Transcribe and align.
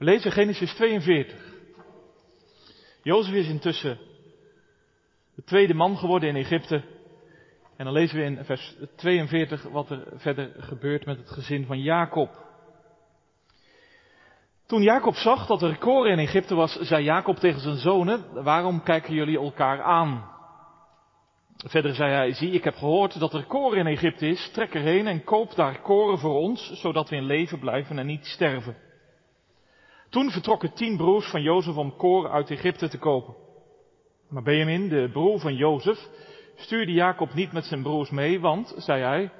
We 0.00 0.06
lezen 0.06 0.32
Genesis 0.32 0.74
42. 0.74 1.36
Jozef 3.02 3.34
is 3.34 3.48
intussen 3.48 3.98
de 5.34 5.42
tweede 5.44 5.74
man 5.74 5.96
geworden 5.96 6.28
in 6.28 6.36
Egypte. 6.36 6.82
En 7.76 7.84
dan 7.84 7.92
lezen 7.92 8.16
we 8.16 8.24
in 8.24 8.44
vers 8.44 8.76
42 8.96 9.62
wat 9.62 9.90
er 9.90 10.02
verder 10.14 10.52
gebeurt 10.58 11.06
met 11.06 11.18
het 11.18 11.30
gezin 11.30 11.66
van 11.66 11.80
Jacob. 11.80 12.30
Toen 14.66 14.82
Jacob 14.82 15.14
zag 15.14 15.46
dat 15.46 15.62
er 15.62 15.78
koren 15.78 16.12
in 16.12 16.18
Egypte 16.18 16.54
was, 16.54 16.72
zei 16.72 17.04
Jacob 17.04 17.36
tegen 17.36 17.60
zijn 17.60 17.76
zonen, 17.76 18.42
waarom 18.44 18.82
kijken 18.82 19.14
jullie 19.14 19.38
elkaar 19.38 19.82
aan? 19.82 20.30
Verder 21.56 21.94
zei 21.94 22.12
hij, 22.12 22.32
zie, 22.32 22.50
ik 22.50 22.64
heb 22.64 22.74
gehoord 22.74 23.18
dat 23.18 23.34
er 23.34 23.44
koren 23.44 23.78
in 23.78 23.86
Egypte 23.86 24.26
is, 24.26 24.50
trek 24.52 24.74
erheen 24.74 25.06
en 25.06 25.24
koop 25.24 25.54
daar 25.54 25.80
koren 25.80 26.18
voor 26.18 26.38
ons, 26.38 26.80
zodat 26.80 27.08
we 27.08 27.16
in 27.16 27.26
leven 27.26 27.58
blijven 27.58 27.98
en 27.98 28.06
niet 28.06 28.26
sterven. 28.26 28.88
Toen 30.10 30.30
vertrokken 30.30 30.74
tien 30.74 30.96
broers 30.96 31.30
van 31.30 31.42
Jozef 31.42 31.76
om 31.76 31.96
koren 31.96 32.30
uit 32.30 32.50
Egypte 32.50 32.88
te 32.88 32.98
kopen. 32.98 33.34
Maar 34.28 34.42
Benjamin, 34.42 34.88
de 34.88 35.08
broer 35.12 35.40
van 35.40 35.54
Jozef, 35.54 36.08
stuurde 36.56 36.92
Jacob 36.92 37.34
niet 37.34 37.52
met 37.52 37.64
zijn 37.64 37.82
broers 37.82 38.10
mee, 38.10 38.40
want, 38.40 38.74
zei 38.76 39.02
hij, 39.02 39.32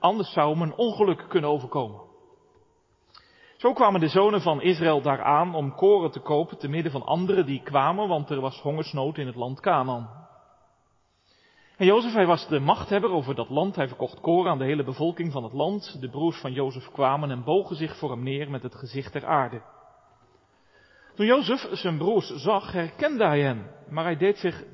anders 0.00 0.32
zou 0.32 0.52
hem 0.52 0.62
een 0.62 0.76
ongeluk 0.76 1.24
kunnen 1.28 1.50
overkomen. 1.50 2.00
Zo 3.56 3.72
kwamen 3.72 4.00
de 4.00 4.08
zonen 4.08 4.40
van 4.40 4.62
Israël 4.62 5.02
daar 5.02 5.22
aan 5.22 5.54
om 5.54 5.74
koren 5.74 6.10
te 6.10 6.20
kopen 6.20 6.58
te 6.58 6.68
midden 6.68 6.92
van 6.92 7.06
anderen 7.06 7.46
die 7.46 7.62
kwamen, 7.62 8.08
want 8.08 8.30
er 8.30 8.40
was 8.40 8.60
hongersnood 8.60 9.18
in 9.18 9.26
het 9.26 9.36
land 9.36 9.60
Canaan. 9.60 10.22
En 11.76 11.86
Jozef, 11.86 12.12
hij 12.12 12.26
was 12.26 12.48
de 12.48 12.60
machthebber 12.60 13.10
over 13.10 13.34
dat 13.34 13.48
land. 13.50 13.76
Hij 13.76 13.88
verkocht 13.88 14.20
koren 14.20 14.50
aan 14.50 14.58
de 14.58 14.64
hele 14.64 14.84
bevolking 14.84 15.32
van 15.32 15.44
het 15.44 15.52
land. 15.52 16.00
De 16.00 16.10
broers 16.10 16.40
van 16.40 16.52
Jozef 16.52 16.90
kwamen 16.90 17.30
en 17.30 17.44
bogen 17.44 17.76
zich 17.76 17.96
voor 17.96 18.10
hem 18.10 18.22
neer 18.22 18.50
met 18.50 18.62
het 18.62 18.74
gezicht 18.74 19.12
ter 19.12 19.26
aarde. 19.26 19.62
Toen 21.14 21.26
Jozef 21.26 21.66
zijn 21.70 21.98
broers 21.98 22.28
zag, 22.28 22.72
herkende 22.72 23.26
hij 23.26 23.40
hen, 23.40 23.70
maar 23.88 24.04
hij 24.04 24.16
deed 24.16 24.38
zich 24.38 24.64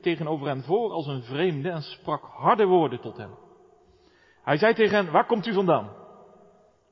tegenover 0.00 0.46
hen 0.46 0.62
voor 0.62 0.90
als 0.90 1.06
een 1.06 1.22
vreemde 1.22 1.70
en 1.70 1.82
sprak 1.82 2.24
harde 2.24 2.64
woorden 2.64 3.00
tot 3.00 3.16
hen. 3.16 3.30
Hij 4.42 4.56
zei 4.56 4.74
tegen 4.74 4.96
hen, 4.96 5.12
waar 5.12 5.26
komt 5.26 5.46
u 5.46 5.52
vandaan? 5.52 5.90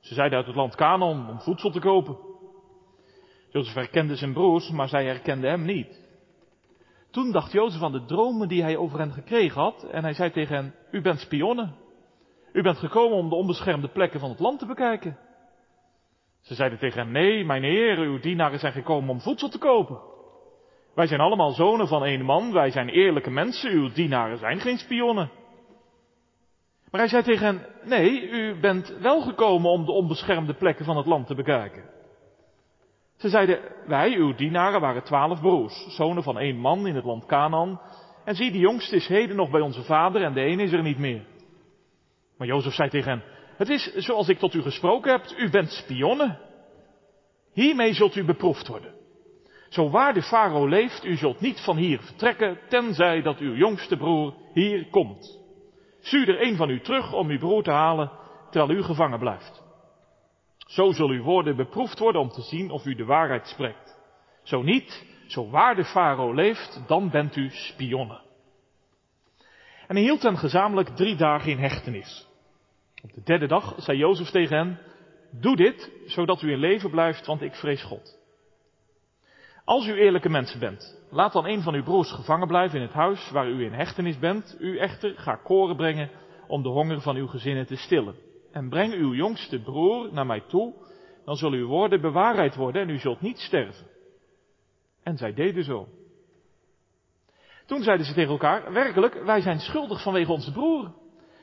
Ze 0.01 0.15
zeiden 0.15 0.39
uit 0.39 0.47
het 0.47 0.57
land 0.57 0.75
Canaan 0.75 1.03
om 1.31 1.41
voedsel 1.41 1.71
te 1.71 1.81
kopen. 1.81 2.19
Jozef 3.51 3.75
herkende 3.75 4.17
zijn 4.17 4.33
broers, 4.33 4.71
maar 4.71 4.89
zij 4.89 5.05
herkenden 5.05 5.51
hem 5.51 5.65
niet. 5.65 6.07
Toen 7.11 7.33
dacht 7.33 7.53
Jozef 7.53 7.83
aan 7.83 7.93
de 7.93 8.05
dromen 8.05 8.49
die 8.49 8.63
hij 8.63 8.77
over 8.77 8.99
hen 8.99 9.13
gekregen 9.13 9.61
had 9.61 9.83
en 9.83 10.03
hij 10.03 10.13
zei 10.13 10.31
tegen 10.31 10.57
hen, 10.57 10.75
u 10.91 11.01
bent 11.01 11.21
spionnen. 11.21 11.75
U 12.53 12.63
bent 12.63 12.79
gekomen 12.79 13.19
om 13.19 13.29
de 13.29 13.35
onbeschermde 13.35 13.89
plekken 13.89 14.21
van 14.21 14.31
het 14.31 14.39
land 14.39 14.59
te 14.59 14.67
bekijken. 14.67 15.19
Ze 16.41 16.55
zeiden 16.55 16.79
tegen 16.79 17.01
hem, 17.01 17.11
nee, 17.11 17.45
mijn 17.45 17.63
heer, 17.63 17.99
uw 17.99 18.21
dienaren 18.21 18.59
zijn 18.59 18.73
gekomen 18.73 19.11
om 19.11 19.21
voedsel 19.21 19.49
te 19.49 19.59
kopen. 19.59 20.01
Wij 20.95 21.07
zijn 21.07 21.21
allemaal 21.21 21.51
zonen 21.51 21.89
van 21.89 22.05
één 22.05 22.25
man, 22.25 22.53
wij 22.53 22.71
zijn 22.71 22.89
eerlijke 22.89 23.31
mensen, 23.31 23.71
uw 23.71 23.93
dienaren 23.93 24.39
zijn 24.39 24.61
geen 24.61 24.79
spionnen. 24.79 25.31
Maar 26.91 27.01
hij 27.01 27.09
zei 27.11 27.23
tegen 27.23 27.47
hen, 27.47 27.67
nee, 27.85 28.29
u 28.31 28.61
bent 28.61 28.97
wel 29.01 29.21
gekomen 29.21 29.71
om 29.71 29.85
de 29.85 29.93
onbeschermde 29.93 30.55
plekken 30.55 30.85
van 30.85 30.97
het 30.97 31.07
land 31.07 31.27
te 31.27 31.35
bekijken. 31.35 31.85
Ze 33.17 33.29
zeiden, 33.29 33.61
wij, 33.87 34.17
uw 34.17 34.35
dienaren, 34.35 34.81
waren 34.81 35.03
twaalf 35.03 35.41
broers, 35.41 35.87
zonen 35.89 36.23
van 36.23 36.39
één 36.39 36.57
man 36.57 36.87
in 36.87 36.95
het 36.95 37.05
land 37.05 37.27
Canaan. 37.27 37.81
En 38.25 38.35
zie, 38.35 38.51
de 38.51 38.59
jongste 38.59 38.97
is 38.97 39.07
heden 39.07 39.37
nog 39.37 39.51
bij 39.51 39.61
onze 39.61 39.83
vader 39.83 40.23
en 40.23 40.33
de 40.33 40.41
een 40.41 40.61
is 40.61 40.73
er 40.73 40.83
niet 40.83 40.99
meer. 40.99 41.27
Maar 42.39 42.47
Jozef 42.47 42.73
zei 42.73 42.89
tegen 42.89 43.11
hen, 43.11 43.23
het 43.59 43.69
is 43.69 43.95
zoals 43.95 44.29
ik 44.29 44.39
tot 44.39 44.55
u 44.55 44.63
gesproken 44.63 45.13
heb, 45.13 45.25
u 45.37 45.51
bent 45.51 45.71
spionnen. 45.71 46.39
Hiermee 47.53 47.93
zult 47.93 48.17
u 48.17 48.25
beproefd 48.25 48.67
worden. 48.69 48.95
Zo 49.69 49.91
waar 49.91 50.15
de 50.15 50.23
farao 50.23 50.69
leeft, 50.69 51.05
u 51.05 51.17
zult 51.17 51.41
niet 51.41 51.61
van 51.61 51.77
hier 51.77 52.01
vertrekken, 52.01 52.59
tenzij 52.69 53.23
dat 53.23 53.39
uw 53.39 53.55
jongste 53.55 53.97
broer 53.97 54.35
hier 54.53 54.89
komt. 54.91 55.39
Stuur 56.01 56.29
er 56.29 56.43
een 56.43 56.57
van 56.57 56.71
u 56.71 56.81
terug 56.81 57.13
om 57.13 57.29
uw 57.29 57.39
broer 57.39 57.63
te 57.63 57.71
halen, 57.71 58.11
terwijl 58.51 58.79
u 58.79 58.83
gevangen 58.83 59.19
blijft. 59.19 59.63
Zo 60.67 60.93
zullen 60.93 61.17
uw 61.17 61.23
woorden 61.23 61.57
beproefd 61.57 61.99
worden 61.99 62.21
om 62.21 62.29
te 62.29 62.43
zien 62.43 62.71
of 62.71 62.85
u 62.85 62.95
de 62.95 63.05
waarheid 63.05 63.47
spreekt. 63.47 64.01
Zo 64.43 64.63
niet, 64.63 65.07
zo 65.27 65.51
waar 65.51 65.75
de 65.75 65.85
farao 65.85 66.35
leeft, 66.35 66.83
dan 66.87 67.11
bent 67.11 67.37
u 67.37 67.51
spionnen. 67.51 68.21
En 69.87 69.97
hij 69.97 70.05
hield 70.05 70.23
hen 70.23 70.39
gezamenlijk 70.39 70.89
drie 70.89 71.17
dagen 71.17 71.51
in 71.51 71.59
hechtenis. 71.59 72.28
Op 73.03 73.13
de 73.13 73.23
derde 73.25 73.47
dag 73.47 73.75
zei 73.77 73.99
Jozef 73.99 74.31
tegen 74.31 74.57
hen, 74.57 74.79
doe 75.31 75.57
dit, 75.57 75.91
zodat 76.07 76.43
u 76.43 76.51
in 76.51 76.59
leven 76.59 76.91
blijft, 76.91 77.27
want 77.27 77.43
ik 77.43 77.55
vrees 77.55 77.83
God. 77.83 78.19
Als 79.65 79.87
u 79.87 79.95
eerlijke 79.95 80.29
mensen 80.29 80.61
bent, 80.61 81.01
laat 81.11 81.33
dan 81.33 81.47
een 81.47 81.63
van 81.63 81.75
uw 81.75 81.83
broers 81.83 82.13
gevangen 82.13 82.47
blijven 82.47 82.77
in 82.79 82.85
het 82.85 82.95
huis 82.95 83.31
waar 83.31 83.49
u 83.49 83.65
in 83.65 83.73
hechtenis 83.73 84.19
bent. 84.19 84.57
U 84.59 84.79
echter 84.79 85.15
ga 85.17 85.35
koren 85.35 85.77
brengen 85.77 86.11
om 86.47 86.63
de 86.63 86.69
honger 86.69 87.01
van 87.01 87.17
uw 87.17 87.27
gezinnen 87.27 87.67
te 87.67 87.77
stillen 87.77 88.15
en 88.53 88.69
breng 88.69 88.95
uw 88.95 89.15
jongste 89.15 89.61
broer 89.61 90.13
naar 90.13 90.27
mij 90.27 90.41
toe, 90.41 90.75
dan 91.25 91.37
zullen 91.37 91.59
uw 91.59 91.67
woorden 91.67 92.01
bewaarheid 92.01 92.55
worden 92.55 92.83
en 92.83 92.89
u 92.89 92.99
zult 92.99 93.21
niet 93.21 93.39
sterven. 93.39 93.87
En 95.03 95.17
zij 95.17 95.35
deden 95.35 95.65
zo. 95.65 95.89
Toen 97.67 97.83
zeiden 97.83 98.07
ze 98.07 98.15
tegen 98.15 98.31
elkaar, 98.31 98.73
werkelijk, 98.73 99.25
wij 99.25 99.41
zijn 99.41 99.59
schuldig 99.59 100.03
vanwege 100.03 100.33
onze 100.33 100.53
broer. 100.53 100.93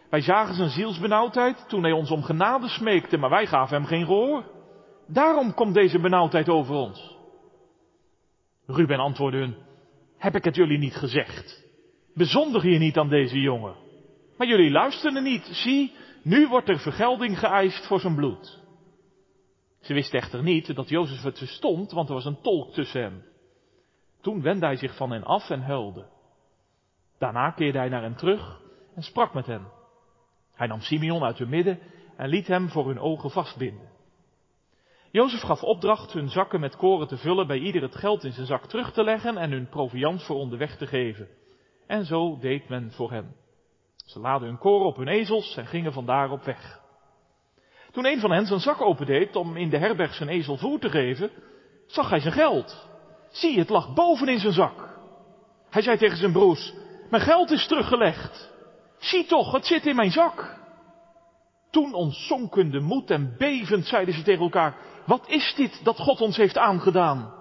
Wij 0.10 0.22
zagen 0.22 0.56
zijn 0.56 0.70
zielsbenauwdheid 0.70 1.66
toen 1.68 1.84
hij 1.84 1.92
ons 1.92 2.12
om 2.12 2.24
genade 2.24 2.68
smeekte, 2.68 3.18
maar 3.18 3.30
wij 3.30 3.48
gaven 3.48 3.78
hem 3.78 3.86
geen 3.86 4.06
gehoor. 4.06 4.44
Daarom 5.08 5.54
komt 5.54 5.74
deze 5.74 6.00
benauwdheid 6.00 6.50
over 6.50 6.76
ons. 6.76 7.18
Ruben 8.66 9.00
antwoordde 9.00 9.40
hun, 9.40 9.56
heb 10.18 10.36
ik 10.36 10.44
het 10.44 10.56
jullie 10.56 10.78
niet 10.78 10.96
gezegd? 10.96 11.66
Bezondig 12.14 12.64
je 12.64 12.78
niet 12.78 12.98
aan 12.98 13.10
deze 13.10 13.40
jongen. 13.40 13.76
Maar 14.38 14.48
jullie 14.48 14.72
luisterden 14.72 15.24
niet. 15.24 15.46
Zie, 15.46 15.94
nu 16.24 16.48
wordt 16.48 16.70
er 16.70 16.80
vergelding 16.80 17.40
geëist 17.40 17.88
voor 17.88 18.00
zijn 18.00 18.16
bloed. 18.16 18.64
Ze 19.82 19.94
wisten 19.94 20.20
echter 20.20 20.44
niet 20.44 20.76
dat 20.76 20.90
Jozef 20.90 21.24
het 21.24 21.38
verstond, 21.38 21.92
want 21.92 22.08
er 22.08 22.16
was 22.16 22.26
een 22.26 22.42
tolk 22.42 22.74
tussen 22.74 23.02
hem. 23.02 23.24
Toen 24.22 24.42
wendde 24.42 24.66
hij 24.66 24.76
zich 24.76 24.96
van 24.96 25.12
hen 25.12 25.24
af 25.24 25.50
en 25.50 25.62
huilde. 25.62 26.06
Daarna 27.18 27.52
keerde 27.52 27.78
hij 27.78 27.90
naar 27.90 28.02
hen 28.02 28.16
terug 28.16 28.62
en 28.96 29.02
sprak 29.02 29.34
met 29.34 29.46
hen. 29.46 29.68
Hij 30.56 30.68
nam 30.68 30.82
Simeon 30.82 31.24
uit 31.24 31.38
hun 31.38 31.50
midden 31.50 31.80
en 32.18 32.30
liet 32.30 32.48
hem 32.48 32.70
voor 32.70 32.88
hun 32.88 33.00
ogen 33.00 33.32
vastbinden. 33.32 33.94
Jozef 35.12 35.42
gaf 35.42 35.64
opdracht 35.64 36.14
hun 36.14 36.30
zakken 36.30 36.60
met 36.60 36.76
koren 36.76 37.08
te 37.08 37.18
vullen, 37.18 37.48
bij 37.48 37.58
ieder 37.58 37.82
het 37.82 37.96
geld 37.96 38.24
in 38.24 38.32
zijn 38.32 38.46
zak 38.46 38.66
terug 38.66 38.92
te 38.92 39.04
leggen 39.04 39.38
en 39.38 39.52
hun 39.52 39.70
proviand 39.70 40.24
voor 40.24 40.36
onderweg 40.36 40.78
te 40.78 40.88
geven. 40.88 41.28
En 41.88 42.06
zo 42.06 42.38
deed 42.40 42.70
men 42.70 42.92
voor 42.92 43.12
hen. 43.12 43.36
Ze 44.06 44.20
laden 44.20 44.48
hun 44.48 44.58
koren 44.58 44.86
op 44.86 44.96
hun 44.96 45.08
ezels 45.08 45.58
en 45.58 45.66
gingen 45.66 45.94
vandaar 45.94 46.32
op 46.32 46.44
weg. 46.44 46.80
Toen 47.92 48.06
een 48.06 48.20
van 48.20 48.32
hen 48.32 48.46
zijn 48.46 48.60
zak 48.60 48.82
opendeed 48.82 49.36
om 49.36 49.58
in 49.58 49.70
de 49.70 49.78
herberg 49.78 50.14
zijn 50.14 50.30
ezel 50.30 50.58
voer 50.58 50.80
te 50.80 50.90
geven, 50.90 51.32
zag 51.88 52.10
hij 52.10 52.20
zijn 52.20 52.34
geld. 52.34 52.88
Zie, 53.30 53.60
het 53.60 53.70
lag 53.70 53.94
boven 53.94 54.28
in 54.28 54.40
zijn 54.40 54.54
zak. 54.54 54.98
Hij 55.70 55.82
zei 55.82 55.98
tegen 55.98 56.18
zijn 56.18 56.32
broers, 56.32 56.74
mijn 57.10 57.24
geld 57.24 57.52
is 57.52 57.68
teruggelegd. 57.68 58.54
Zie 59.00 59.26
toch, 59.26 59.52
het 59.52 59.66
zit 59.66 59.86
in 59.86 59.96
mijn 59.96 60.12
zak. 60.12 60.58
Toen 61.72 61.94
ontzonken 61.94 62.72
de 62.72 62.80
moed 62.80 63.12
en 63.12 63.36
bevend 63.38 63.86
zeiden 63.86 64.14
ze 64.14 64.24
tegen 64.24 64.44
elkaar, 64.44 64.76
wat 65.06 65.30
is 65.30 65.54
dit 65.56 65.84
dat 65.84 66.00
God 66.00 66.22
ons 66.22 66.38
heeft 66.38 66.58
aangedaan? 66.58 67.34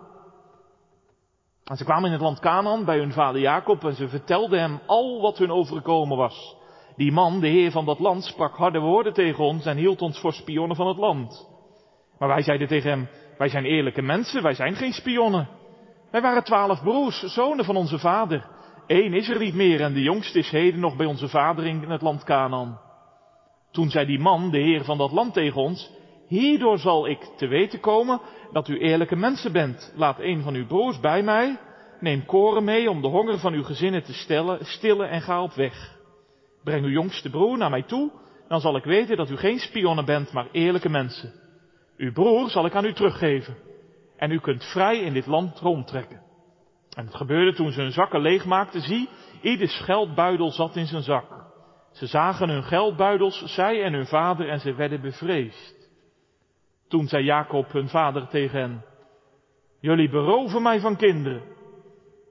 En 1.64 1.76
ze 1.76 1.84
kwamen 1.84 2.04
in 2.04 2.12
het 2.12 2.20
land 2.20 2.38
Canaan 2.38 2.84
bij 2.84 2.98
hun 2.98 3.12
vader 3.12 3.40
Jacob 3.40 3.84
en 3.84 3.94
ze 3.94 4.08
vertelden 4.08 4.60
hem 4.60 4.80
al 4.86 5.20
wat 5.20 5.38
hun 5.38 5.50
overgekomen 5.50 6.16
was. 6.16 6.56
Die 6.96 7.12
man, 7.12 7.40
de 7.40 7.48
heer 7.48 7.70
van 7.70 7.84
dat 7.84 7.98
land, 7.98 8.24
sprak 8.24 8.56
harde 8.56 8.78
woorden 8.78 9.12
tegen 9.12 9.44
ons 9.44 9.66
en 9.66 9.76
hield 9.76 10.02
ons 10.02 10.18
voor 10.18 10.32
spionnen 10.32 10.76
van 10.76 10.86
het 10.86 10.96
land. 10.96 11.48
Maar 12.18 12.28
wij 12.28 12.42
zeiden 12.42 12.68
tegen 12.68 12.90
hem, 12.90 13.08
wij 13.38 13.48
zijn 13.48 13.64
eerlijke 13.64 14.02
mensen, 14.02 14.42
wij 14.42 14.54
zijn 14.54 14.74
geen 14.74 14.92
spionnen. 14.92 15.48
Wij 16.10 16.20
waren 16.20 16.44
twaalf 16.44 16.82
broers, 16.82 17.20
zonen 17.20 17.64
van 17.64 17.76
onze 17.76 17.98
vader. 17.98 18.46
Eén 18.86 19.14
is 19.14 19.28
er 19.28 19.38
niet 19.38 19.54
meer 19.54 19.80
en 19.80 19.94
de 19.94 20.02
jongste 20.02 20.38
is 20.38 20.50
heden 20.50 20.80
nog 20.80 20.96
bij 20.96 21.06
onze 21.06 21.28
vader 21.28 21.66
in 21.66 21.90
het 21.90 22.02
land 22.02 22.24
Canaan. 22.24 22.80
Toen 23.70 23.90
zei 23.90 24.06
die 24.06 24.18
man, 24.18 24.50
de 24.50 24.58
heer 24.58 24.84
van 24.84 24.98
dat 24.98 25.12
land 25.12 25.34
tegen 25.34 25.60
ons, 25.60 25.90
hierdoor 26.26 26.78
zal 26.78 27.08
ik 27.08 27.18
te 27.36 27.46
weten 27.46 27.80
komen 27.80 28.20
dat 28.52 28.68
u 28.68 28.78
eerlijke 28.78 29.16
mensen 29.16 29.52
bent. 29.52 29.92
Laat 29.96 30.18
een 30.18 30.42
van 30.42 30.54
uw 30.54 30.66
broers 30.66 31.00
bij 31.00 31.22
mij, 31.22 31.58
neem 32.00 32.24
koren 32.24 32.64
mee 32.64 32.90
om 32.90 33.02
de 33.02 33.08
honger 33.08 33.38
van 33.38 33.52
uw 33.52 33.62
gezinnen 33.62 34.02
te 34.02 34.12
stellen, 34.12 34.66
stillen 34.66 35.08
en 35.08 35.20
ga 35.20 35.42
op 35.42 35.52
weg. 35.52 35.96
Breng 36.64 36.84
uw 36.84 36.90
jongste 36.90 37.30
broer 37.30 37.58
naar 37.58 37.70
mij 37.70 37.82
toe, 37.82 38.10
dan 38.48 38.60
zal 38.60 38.76
ik 38.76 38.84
weten 38.84 39.16
dat 39.16 39.30
u 39.30 39.36
geen 39.36 39.58
spionnen 39.58 40.04
bent, 40.04 40.32
maar 40.32 40.48
eerlijke 40.52 40.88
mensen. 40.88 41.32
Uw 41.96 42.12
broer 42.12 42.50
zal 42.50 42.66
ik 42.66 42.74
aan 42.74 42.84
u 42.84 42.92
teruggeven. 42.92 43.56
En 44.16 44.30
u 44.30 44.38
kunt 44.38 44.64
vrij 44.64 44.98
in 44.98 45.12
dit 45.12 45.26
land 45.26 45.58
rondtrekken. 45.58 46.23
En 46.94 47.04
het 47.04 47.14
gebeurde 47.14 47.54
toen 47.54 47.72
ze 47.72 47.80
hun 47.80 47.92
zakken 47.92 48.20
leegmaakten. 48.20 48.80
Zie, 48.80 49.08
ieder 49.42 49.68
geldbuidel 49.68 50.50
zat 50.50 50.76
in 50.76 50.86
zijn 50.86 51.02
zak. 51.02 51.44
Ze 51.92 52.06
zagen 52.06 52.48
hun 52.48 52.64
geldbuidels, 52.64 53.42
zij 53.44 53.82
en 53.82 53.92
hun 53.92 54.06
vader, 54.06 54.48
en 54.48 54.60
ze 54.60 54.74
werden 54.74 55.00
bevreesd. 55.00 55.90
Toen 56.88 57.08
zei 57.08 57.24
Jacob 57.24 57.72
hun 57.72 57.88
vader 57.88 58.28
tegen 58.28 58.60
hen, 58.60 58.84
Jullie 59.84 60.08
beroven 60.08 60.62
mij 60.62 60.80
van 60.80 60.96
kinderen. 60.96 61.42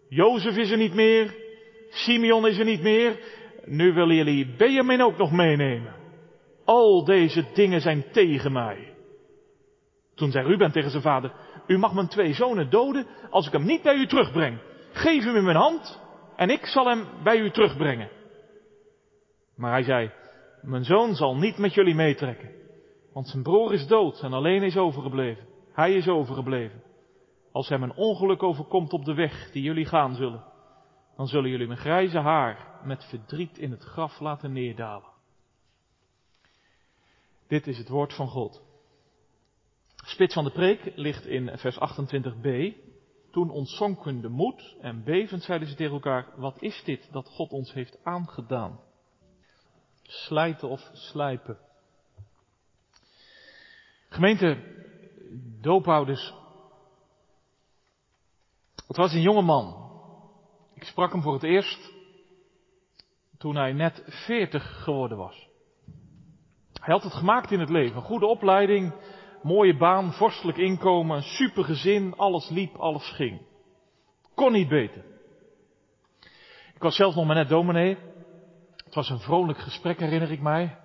Jozef 0.10 0.56
is 0.58 0.72
er 0.72 0.78
niet 0.78 0.94
meer. 0.94 1.36
Simeon 1.90 2.48
is 2.48 2.58
er 2.58 2.66
niet 2.66 2.82
meer. 2.82 3.20
Nu 3.66 3.94
willen 3.94 4.16
jullie 4.16 4.56
Benjamin 4.58 5.02
ook 5.02 5.18
nog 5.18 5.32
meenemen. 5.32 5.96
Al 6.66 7.06
deze 7.06 7.46
dingen 7.54 7.82
zijn 7.82 8.04
tegen 8.12 8.52
mij. 8.52 8.93
Toen 10.16 10.32
zei 10.32 10.48
Ruben 10.48 10.72
tegen 10.72 10.90
zijn 10.90 11.04
vader, 11.04 11.32
u 11.68 11.78
mag 11.78 11.94
mijn 11.94 12.08
twee 12.08 12.34
zonen 12.34 12.70
doden 12.70 13.08
als 13.30 13.48
ik 13.48 13.52
hem 13.52 13.66
niet 13.66 13.82
bij 13.82 13.96
u 13.96 14.08
terugbreng. 14.08 14.60
Geef 14.92 15.24
hem 15.24 15.36
in 15.36 15.44
mijn 15.44 15.58
hand 15.58 16.00
en 16.36 16.50
ik 16.50 16.66
zal 16.66 16.86
hem 16.86 17.08
bij 17.24 17.38
u 17.38 17.52
terugbrengen. 17.52 18.10
Maar 19.56 19.72
hij 19.72 19.84
zei, 19.84 20.12
mijn 20.62 20.84
zoon 20.84 21.16
zal 21.16 21.36
niet 21.36 21.58
met 21.58 21.74
jullie 21.74 21.96
meetrekken, 21.96 22.50
want 23.14 23.28
zijn 23.28 23.44
broer 23.44 23.74
is 23.74 23.88
dood 23.88 24.22
en 24.22 24.34
alleen 24.34 24.64
is 24.64 24.78
overgebleven. 24.78 25.46
Hij 25.74 25.94
is 25.94 26.08
overgebleven. 26.08 26.84
Als 27.52 27.70
hem 27.70 27.84
een 27.84 27.96
ongeluk 27.96 28.44
overkomt 28.44 28.94
op 28.94 29.06
de 29.06 29.14
weg 29.14 29.52
die 29.52 29.64
jullie 29.64 29.86
gaan 29.86 30.16
zullen, 30.16 30.44
dan 31.16 31.28
zullen 31.28 31.50
jullie 31.50 31.68
mijn 31.68 31.80
grijze 31.80 32.20
haar 32.20 32.80
met 32.84 33.06
verdriet 33.06 33.58
in 33.58 33.72
het 33.72 33.84
graf 33.84 34.20
laten 34.20 34.52
neerdalen. 34.52 35.12
Dit 37.48 37.68
is 37.68 37.78
het 37.78 37.90
woord 37.90 38.14
van 38.14 38.28
God. 38.28 38.73
Spits 40.06 40.34
van 40.34 40.44
de 40.44 40.52
preek 40.52 40.92
ligt 40.96 41.26
in 41.26 41.58
vers 41.58 41.78
28b. 41.80 42.76
Toen 43.32 43.50
ontzonken 43.50 44.22
de 44.22 44.30
moed 44.30 44.76
en 44.82 45.04
bevend 45.04 45.44
zeiden 45.44 45.68
ze 45.68 45.76
tegen 45.76 45.94
elkaar, 45.94 46.28
wat 46.36 46.62
is 46.62 46.84
dit 46.84 47.12
dat 47.12 47.28
God 47.28 47.52
ons 47.52 47.74
heeft 47.74 47.98
aangedaan? 48.04 48.80
Slijten 50.02 50.70
of 50.70 50.90
slijpen. 50.94 51.58
Gemeente, 54.10 54.58
doophouders. 55.62 56.34
Het 58.88 58.98
was 58.98 59.14
een 59.14 59.22
jonge 59.22 59.42
man. 59.42 59.92
Ik 60.74 60.84
sprak 60.84 61.12
hem 61.12 61.22
voor 61.22 61.34
het 61.34 61.44
eerst 61.44 61.92
toen 63.38 63.56
hij 63.56 63.74
net 63.74 64.04
veertig 64.06 64.84
geworden 64.84 65.18
was. 65.18 65.48
Hij 66.74 66.94
had 66.94 67.04
het 67.04 67.14
gemaakt 67.14 67.52
in 67.52 67.60
het 67.60 67.70
leven. 67.70 67.96
Een 67.96 68.04
goede 68.04 68.26
opleiding, 68.26 68.94
mooie 69.44 69.78
baan, 69.78 70.14
vorstelijk 70.14 70.58
inkomen, 70.58 71.22
super 71.22 71.64
gezin, 71.64 72.14
alles 72.18 72.50
liep, 72.50 72.76
alles 72.76 73.10
ging. 73.10 73.42
Kon 74.36 74.52
niet 74.52 74.70
beter. 74.70 75.04
Ik 76.74 76.82
was 76.82 76.96
zelf 76.96 77.16
nog 77.16 77.26
maar 77.26 77.36
net 77.36 77.50
dominee. 77.50 77.98
Het 78.86 78.96
was 78.96 79.10
een 79.10 79.20
vrolijk 79.20 79.58
gesprek, 79.58 80.00
herinner 80.00 80.32
ik 80.32 80.42
mij. 80.42 80.78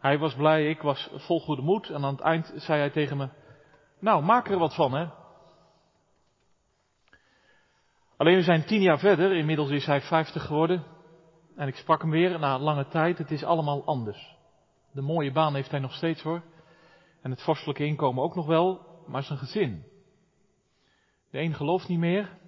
Hij 0.00 0.18
was 0.18 0.34
blij, 0.34 0.68
ik 0.68 0.82
was 0.82 1.10
vol 1.14 1.40
goede 1.40 1.62
moed. 1.62 1.90
En 1.90 2.04
aan 2.04 2.12
het 2.12 2.20
eind 2.20 2.52
zei 2.56 2.78
hij 2.78 2.90
tegen 2.90 3.16
me, 3.16 3.28
nou, 3.98 4.22
maak 4.24 4.48
er 4.48 4.58
wat 4.58 4.74
van, 4.74 4.92
hè. 4.92 5.06
Alleen 8.16 8.36
we 8.36 8.42
zijn 8.42 8.64
tien 8.64 8.80
jaar 8.80 8.98
verder, 8.98 9.36
inmiddels 9.36 9.70
is 9.70 9.86
hij 9.86 10.00
vijftig 10.00 10.46
geworden. 10.46 10.84
En 11.56 11.68
ik 11.68 11.74
sprak 11.74 12.00
hem 12.00 12.10
weer 12.10 12.38
na 12.38 12.58
lange 12.58 12.86
tijd, 12.88 13.18
het 13.18 13.30
is 13.30 13.44
allemaal 13.44 13.84
anders. 13.84 14.36
De 14.92 15.00
mooie 15.00 15.32
baan 15.32 15.54
heeft 15.54 15.70
hij 15.70 15.80
nog 15.80 15.92
steeds 15.92 16.22
hoor. 16.22 16.42
En 17.22 17.30
het 17.30 17.42
vorstelijke 17.42 17.84
inkomen 17.84 18.22
ook 18.22 18.34
nog 18.34 18.46
wel, 18.46 18.86
maar 19.06 19.22
zijn 19.22 19.38
gezin. 19.38 19.84
De 21.30 21.38
een 21.38 21.54
gelooft 21.54 21.88
niet 21.88 21.98
meer. 21.98 22.38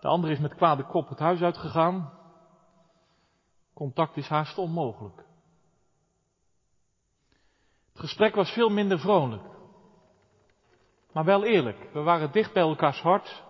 De 0.00 0.08
ander 0.08 0.30
is 0.30 0.38
met 0.38 0.54
kwade 0.54 0.84
kop 0.86 1.08
het 1.08 1.18
huis 1.18 1.40
uitgegaan. 1.40 2.12
Contact 3.74 4.16
is 4.16 4.28
haast 4.28 4.58
onmogelijk. 4.58 5.26
Het 7.92 8.00
gesprek 8.00 8.34
was 8.34 8.50
veel 8.50 8.68
minder 8.68 8.98
vrolijk. 8.98 9.42
Maar 11.12 11.24
wel 11.24 11.44
eerlijk. 11.44 11.88
We 11.92 12.00
waren 12.00 12.32
dicht 12.32 12.52
bij 12.52 12.62
elkaars 12.62 13.00
hart. 13.00 13.44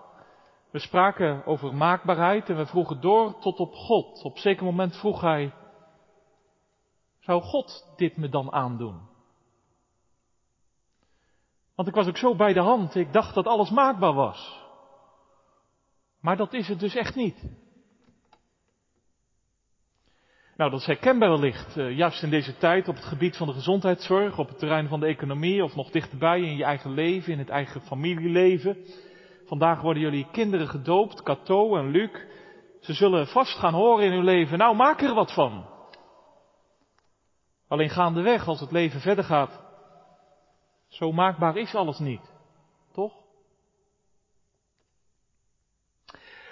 We 0.71 0.79
spraken 0.79 1.47
over 1.47 1.75
maakbaarheid 1.75 2.49
en 2.49 2.57
we 2.57 2.67
vroegen 2.67 3.01
door 3.01 3.39
tot 3.39 3.59
op 3.59 3.75
God. 3.75 4.23
Op 4.23 4.39
zeker 4.39 4.65
moment 4.65 4.97
vroeg 4.97 5.21
hij, 5.21 5.55
zou 7.19 7.43
God 7.43 7.93
dit 7.97 8.17
me 8.17 8.29
dan 8.29 8.53
aandoen? 8.53 9.08
Want 11.79 11.91
ik 11.91 11.97
was 11.97 12.07
ook 12.07 12.17
zo 12.17 12.35
bij 12.35 12.53
de 12.53 12.61
hand, 12.61 12.95
ik 12.95 13.13
dacht 13.13 13.35
dat 13.35 13.47
alles 13.47 13.71
maakbaar 13.71 14.13
was. 14.13 14.63
Maar 16.21 16.37
dat 16.37 16.53
is 16.53 16.69
het 16.69 16.81
dus 16.81 16.95
echt 16.95 17.15
niet. 17.15 17.43
Nou, 20.57 20.71
dat 20.71 20.81
is 20.81 20.87
herkenbaar 20.87 21.31
wellicht, 21.31 21.77
uh, 21.77 21.97
juist 21.97 22.23
in 22.23 22.31
deze 22.31 22.57
tijd 22.57 22.89
op 22.89 22.95
het 22.95 23.05
gebied 23.05 23.37
van 23.37 23.47
de 23.47 23.53
gezondheidszorg, 23.53 24.39
op 24.39 24.49
het 24.49 24.59
terrein 24.59 24.89
van 24.89 25.01
de 25.01 25.07
economie 25.07 25.65
of 25.65 25.75
nog 25.75 25.91
dichterbij 25.91 26.41
in 26.41 26.57
je 26.57 26.65
eigen 26.65 26.91
leven, 26.91 27.33
in 27.33 27.39
het 27.39 27.49
eigen 27.49 27.81
familieleven. 27.81 28.77
Vandaag 29.47 29.81
worden 29.81 30.03
jullie 30.03 30.29
kinderen 30.33 30.69
gedoopt, 30.69 31.23
Cato 31.23 31.77
en 31.77 31.91
Luc. 31.91 32.11
Ze 32.81 32.93
zullen 32.93 33.27
vast 33.27 33.59
gaan 33.59 33.75
horen 33.75 34.05
in 34.05 34.13
hun 34.13 34.25
leven, 34.25 34.59
nou 34.59 34.77
maak 34.77 35.01
er 35.01 35.15
wat 35.15 35.33
van. 35.33 35.67
Alleen 37.69 37.91
gaandeweg, 37.91 38.49
als 38.49 38.61
het 38.61 38.73
leven 38.73 39.01
verder 39.01 39.25
gaat, 39.25 39.68
zo 40.89 41.13
maakbaar 41.13 41.57
is 41.57 41.75
alles 41.75 41.99
niet. 41.99 42.33
Toch? 42.93 43.13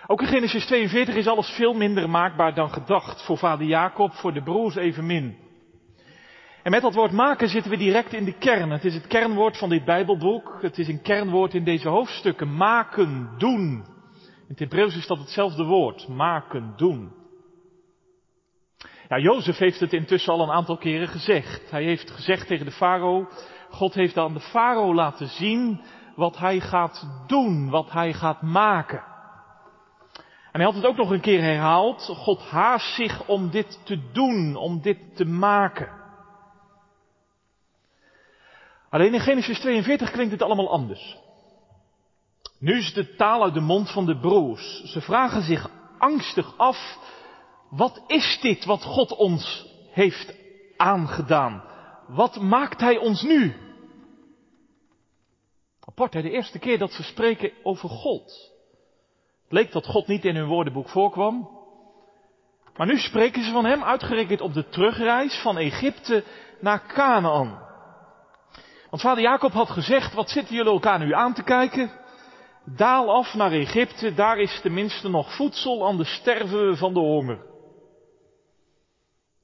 Ook 0.07 0.21
in 0.21 0.27
Genesis 0.27 0.67
42 0.67 1.15
is 1.15 1.27
alles 1.27 1.49
veel 1.49 1.73
minder 1.73 2.11
maakbaar 2.11 2.55
dan 2.55 2.71
gedacht. 2.71 3.25
Voor 3.25 3.39
vader 3.39 3.67
Jacob, 3.67 4.13
voor 4.13 4.33
de 4.33 4.43
broers 4.43 4.75
evenmin. 4.75 5.37
En 6.63 6.71
met 6.71 6.83
dat 6.83 6.95
woord 6.95 7.13
maken 7.13 7.49
zitten 7.49 7.71
we 7.71 7.77
direct 7.77 8.13
in 8.13 8.25
de 8.25 8.39
kern. 8.39 8.71
Het 8.71 8.85
is 8.85 8.95
het 8.95 9.07
kernwoord 9.07 9.59
van 9.59 9.69
dit 9.69 9.85
Bijbelboek. 9.85 10.59
Het 10.61 10.79
is 10.79 10.89
een 10.89 11.03
kernwoord 11.03 11.55
in 11.55 11.65
deze 11.65 11.89
hoofdstukken. 11.89 12.57
Maken, 12.57 13.31
doen. 13.39 13.85
In 14.23 14.47
het 14.47 14.59
Hebreeuws 14.59 14.97
is 14.97 15.07
dat 15.07 15.19
hetzelfde 15.19 15.65
woord. 15.65 16.09
Maken, 16.09 16.73
doen. 16.77 17.13
Ja, 19.09 19.19
Jozef 19.19 19.57
heeft 19.57 19.81
het 19.81 19.93
intussen 19.93 20.33
al 20.33 20.41
een 20.41 20.51
aantal 20.51 20.77
keren 20.77 21.09
gezegd. 21.09 21.71
Hij 21.71 21.85
heeft 21.85 22.11
gezegd 22.11 22.47
tegen 22.47 22.67
de 22.67 22.73
farao, 22.73 23.29
God 23.71 23.95
heeft 23.95 24.17
aan 24.17 24.35
de 24.35 24.41
farao 24.41 24.95
laten 24.95 25.29
zien 25.29 25.81
wat 26.17 26.39
hij 26.39 26.61
gaat 26.61 27.09
doen, 27.27 27.71
wat 27.71 27.91
hij 27.91 28.13
gaat 28.13 28.43
maken. 28.43 29.03
En 30.53 30.63
hij 30.63 30.65
had 30.65 30.75
het 30.75 30.87
ook 30.87 30.97
nog 30.97 31.11
een 31.11 31.21
keer 31.21 31.43
herhaald. 31.43 32.03
God 32.03 32.41
haast 32.41 32.95
zich 32.95 33.27
om 33.27 33.51
dit 33.51 33.81
te 33.85 34.11
doen, 34.13 34.57
om 34.57 34.81
dit 34.81 35.17
te 35.17 35.25
maken. 35.25 35.89
Alleen 38.91 39.15
in 39.15 39.21
Genesis 39.21 39.61
42 39.61 40.11
klinkt 40.11 40.33
het 40.33 40.43
allemaal 40.43 40.71
anders. 40.71 41.17
Nu 42.59 42.79
is 42.79 42.93
de 42.93 43.15
taal 43.17 43.43
uit 43.43 43.55
de 43.55 43.61
mond 43.61 43.91
van 43.91 44.07
de 44.07 44.19
broers. 44.19 44.83
Ze 44.85 45.01
vragen 45.01 45.43
zich 45.43 45.71
angstig 45.99 46.59
af, 46.59 46.99
wat 47.71 48.03
is 48.07 48.39
dit 48.41 48.65
wat 48.65 48.83
God 48.83 49.17
ons 49.17 49.67
heeft 49.91 50.35
aangedaan? 50.77 51.63
Wat 52.07 52.41
maakt 52.41 52.81
Hij 52.81 52.99
ons 52.99 53.23
nu? 53.23 53.55
Apart, 55.81 56.15
hè? 56.15 56.23
de 56.23 56.31
eerste 56.31 56.59
keer 56.59 56.79
dat 56.79 56.93
ze 56.93 57.03
spreken 57.03 57.53
over 57.63 57.89
God. 57.89 58.53
Het 59.43 59.53
leek 59.53 59.73
dat 59.73 59.87
God 59.87 60.07
niet 60.07 60.25
in 60.25 60.37
hun 60.37 60.47
woordenboek 60.47 60.89
voorkwam. 60.89 61.49
Maar 62.77 62.87
nu 62.87 62.99
spreken 62.99 63.45
ze 63.45 63.53
van 63.53 63.65
Hem 63.65 63.83
uitgerekend 63.85 64.41
op 64.41 64.53
de 64.53 64.69
terugreis 64.69 65.41
van 65.43 65.59
Egypte 65.59 66.25
naar 66.61 66.87
Canaan. 66.87 67.65
Want 68.91 69.03
vader 69.03 69.23
Jacob 69.23 69.53
had 69.53 69.71
gezegd, 69.71 70.15
wat 70.15 70.31
zitten 70.31 70.55
jullie 70.55 70.73
elkaar 70.73 70.99
nu 70.99 71.15
aan 71.15 71.35
te 71.35 71.43
kijken? 71.43 71.91
Daal 72.65 73.11
af 73.11 73.35
naar 73.35 73.53
Egypte, 73.53 74.15
daar 74.15 74.39
is 74.39 74.61
tenminste 74.61 75.09
nog 75.09 75.37
voedsel, 75.37 75.85
anders 75.85 76.15
sterven 76.15 76.69
we 76.69 76.77
van 76.77 76.95
de 76.95 77.01
honger. 77.01 77.45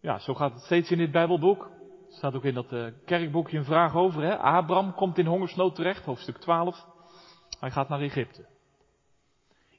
Ja, 0.00 0.19
zo 0.19 0.35
gaat 0.35 0.52
het 0.52 0.62
steeds 0.62 0.90
in 0.90 0.99
dit 0.99 1.12
Bijbelboek. 1.12 1.71
Staat 2.12 2.35
ook 2.35 2.45
in 2.45 2.54
dat 2.54 2.73
uh, 2.73 2.87
kerkboekje 3.04 3.59
een 3.59 3.64
vraag 3.64 3.95
over. 3.95 4.23
Hè? 4.23 4.37
Abraham 4.37 4.95
komt 4.95 5.19
in 5.19 5.26
hongersnood 5.26 5.75
terecht, 5.75 6.04
hoofdstuk 6.04 6.37
12. 6.37 6.87
Hij 7.61 7.71
gaat 7.71 7.88
naar 7.88 8.00
Egypte. 8.00 8.47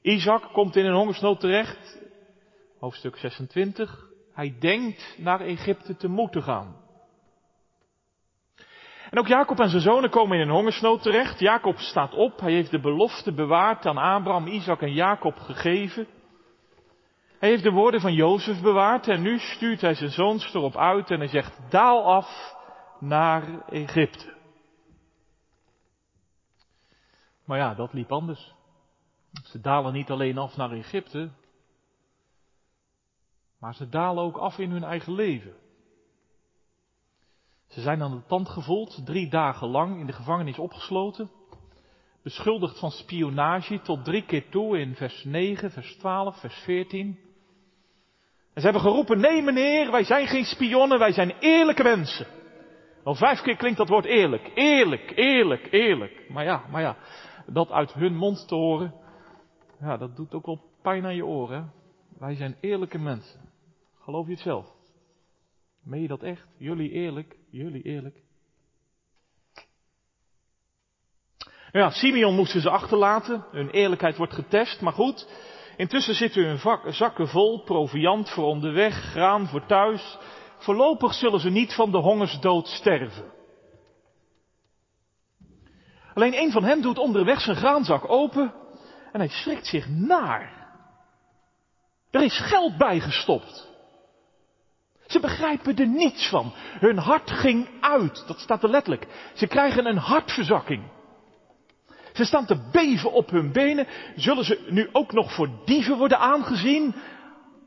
Isaac 0.02 0.52
komt 0.52 0.76
in 0.76 0.84
een 0.84 0.94
hongersnood 0.94 1.40
terecht, 1.40 1.98
hoofdstuk 2.78 3.16
26. 3.16 4.08
Hij 4.32 4.56
denkt 4.60 5.14
naar 5.18 5.40
Egypte 5.40 5.96
te 5.96 6.08
moeten 6.08 6.42
gaan. 6.42 6.76
En 9.10 9.18
ook 9.18 9.26
Jacob 9.26 9.60
en 9.60 9.68
zijn 9.68 9.82
zonen 9.82 10.10
komen 10.10 10.36
in 10.36 10.42
een 10.42 10.54
hongersnood 10.54 11.02
terecht. 11.02 11.40
Jacob 11.40 11.78
staat 11.78 12.14
op, 12.14 12.40
hij 12.40 12.52
heeft 12.52 12.70
de 12.70 12.80
belofte 12.80 13.32
bewaard 13.32 13.86
aan 13.86 13.98
Abraham, 13.98 14.46
Isaac 14.46 14.80
en 14.80 14.92
Jacob 14.92 15.36
gegeven. 15.36 16.06
Hij 17.44 17.52
heeft 17.52 17.64
de 17.64 17.70
woorden 17.72 18.00
van 18.00 18.14
Jozef 18.14 18.62
bewaard 18.62 19.08
en 19.08 19.22
nu 19.22 19.38
stuurt 19.38 19.80
hij 19.80 19.94
zijn 19.94 20.10
zoons 20.10 20.54
erop 20.54 20.76
uit 20.76 21.10
en 21.10 21.18
hij 21.18 21.28
zegt, 21.28 21.70
daal 21.70 22.04
af 22.04 22.56
naar 23.00 23.64
Egypte. 23.68 24.36
Maar 27.44 27.58
ja, 27.58 27.74
dat 27.74 27.92
liep 27.92 28.12
anders. 28.12 28.54
Ze 29.42 29.60
dalen 29.60 29.92
niet 29.92 30.10
alleen 30.10 30.38
af 30.38 30.56
naar 30.56 30.70
Egypte, 30.70 31.30
maar 33.58 33.74
ze 33.74 33.88
dalen 33.88 34.24
ook 34.24 34.36
af 34.36 34.58
in 34.58 34.70
hun 34.70 34.84
eigen 34.84 35.12
leven. 35.12 35.54
Ze 37.68 37.80
zijn 37.80 38.02
aan 38.02 38.16
de 38.16 38.26
tand 38.26 38.48
gevoeld, 38.48 39.06
drie 39.06 39.30
dagen 39.30 39.68
lang 39.68 40.00
in 40.00 40.06
de 40.06 40.12
gevangenis 40.12 40.58
opgesloten. 40.58 41.30
beschuldigd 42.22 42.78
van 42.78 42.90
spionage 42.90 43.80
tot 43.80 44.04
drie 44.04 44.24
keer 44.24 44.50
toe 44.50 44.78
in 44.78 44.94
vers 44.94 45.24
9, 45.24 45.70
vers 45.70 45.96
12, 45.96 46.40
vers 46.40 46.54
14. 46.54 47.23
En 48.54 48.60
ze 48.60 48.70
hebben 48.70 48.82
geroepen, 48.82 49.20
nee 49.20 49.42
meneer, 49.42 49.90
wij 49.90 50.04
zijn 50.04 50.26
geen 50.26 50.44
spionnen, 50.44 50.98
wij 50.98 51.12
zijn 51.12 51.34
eerlijke 51.38 51.82
mensen. 51.82 52.26
Al 53.04 53.14
vijf 53.14 53.40
keer 53.40 53.56
klinkt 53.56 53.78
dat 53.78 53.88
woord 53.88 54.04
eerlijk. 54.04 54.50
Eerlijk, 54.54 55.12
eerlijk, 55.14 55.68
eerlijk. 55.70 56.28
Maar 56.28 56.44
ja, 56.44 56.64
maar 56.70 56.82
ja, 56.82 56.96
dat 57.46 57.70
uit 57.70 57.92
hun 57.92 58.16
mond 58.16 58.48
te 58.48 58.54
horen, 58.54 58.94
ja, 59.80 59.96
dat 59.96 60.16
doet 60.16 60.34
ook 60.34 60.46
wel 60.46 60.60
pijn 60.82 61.04
aan 61.04 61.16
je 61.16 61.26
oren. 61.26 61.72
Wij 62.18 62.34
zijn 62.34 62.56
eerlijke 62.60 62.98
mensen. 62.98 63.40
Geloof 64.00 64.26
je 64.26 64.32
het 64.32 64.42
zelf? 64.42 64.72
Meen 65.82 66.02
je 66.02 66.08
dat 66.08 66.22
echt? 66.22 66.46
Jullie 66.58 66.90
eerlijk? 66.90 67.36
Jullie 67.50 67.82
eerlijk? 67.82 68.22
Ja, 71.72 71.90
Simeon 71.90 72.34
moesten 72.34 72.60
ze 72.60 72.70
achterlaten. 72.70 73.44
Hun 73.50 73.70
eerlijkheid 73.70 74.16
wordt 74.16 74.32
getest, 74.32 74.80
maar 74.80 74.92
goed. 74.92 75.28
Intussen 75.76 76.14
zitten 76.14 76.44
hun 76.44 76.94
zakken 76.94 77.28
vol, 77.28 77.62
proviand 77.62 78.30
voor 78.30 78.44
onderweg, 78.44 78.94
graan 78.94 79.46
voor 79.46 79.66
thuis. 79.66 80.18
Voorlopig 80.58 81.14
zullen 81.14 81.40
ze 81.40 81.50
niet 81.50 81.74
van 81.74 81.90
de 81.90 81.98
hongersdood 81.98 82.66
sterven. 82.66 83.32
Alleen 86.14 86.34
een 86.34 86.50
van 86.52 86.64
hen 86.64 86.82
doet 86.82 86.98
onderweg 86.98 87.40
zijn 87.40 87.56
graanzak 87.56 88.10
open 88.10 88.54
en 89.12 89.20
hij 89.20 89.28
schrikt 89.28 89.66
zich 89.66 89.88
naar. 89.88 90.64
Er 92.10 92.22
is 92.22 92.38
geld 92.38 92.76
bijgestopt. 92.76 93.72
Ze 95.06 95.20
begrijpen 95.20 95.76
er 95.76 95.86
niets 95.86 96.28
van. 96.28 96.52
Hun 96.56 96.98
hart 96.98 97.30
ging 97.30 97.68
uit. 97.80 98.24
Dat 98.26 98.38
staat 98.38 98.62
er 98.62 98.68
letterlijk. 98.68 99.06
Ze 99.34 99.46
krijgen 99.46 99.86
een 99.86 99.96
hartverzakking. 99.96 100.82
Ze 102.14 102.24
staan 102.24 102.46
te 102.46 102.68
beven 102.72 103.12
op 103.12 103.30
hun 103.30 103.52
benen. 103.52 103.86
Zullen 104.16 104.44
ze 104.44 104.66
nu 104.70 104.88
ook 104.92 105.12
nog 105.12 105.34
voor 105.34 105.48
dieven 105.64 105.98
worden 105.98 106.18
aangezien? 106.18 106.94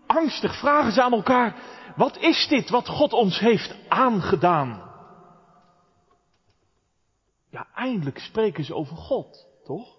Angstig 0.06 0.60
vragen 0.60 0.92
ze 0.92 1.02
aan 1.02 1.14
elkaar. 1.14 1.56
Wat 1.96 2.18
is 2.18 2.48
dit 2.48 2.70
wat 2.70 2.88
God 2.88 3.14
ons 3.14 3.40
heeft 3.40 3.76
aangedaan? 3.88 4.82
Ja, 7.50 7.68
eindelijk 7.76 8.20
spreken 8.20 8.64
ze 8.64 8.76
over 8.76 8.98
God, 8.98 9.48
toch? 9.64 9.96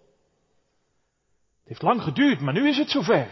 Het 1.58 1.68
heeft 1.68 1.82
lang 1.82 2.02
geduurd, 2.02 2.40
maar 2.40 2.54
nu 2.54 2.68
is 2.68 2.78
het 2.78 2.90
zover. 2.90 3.30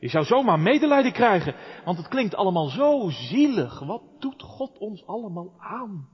Je 0.00 0.08
zou 0.08 0.24
zomaar 0.24 0.58
medelijden 0.58 1.12
krijgen, 1.12 1.54
want 1.84 1.98
het 1.98 2.08
klinkt 2.08 2.34
allemaal 2.34 2.68
zo 2.68 3.08
zielig. 3.10 3.78
Wat 3.78 4.02
doet 4.18 4.42
God 4.42 4.78
ons 4.78 5.06
allemaal 5.06 5.54
aan? 5.58 6.08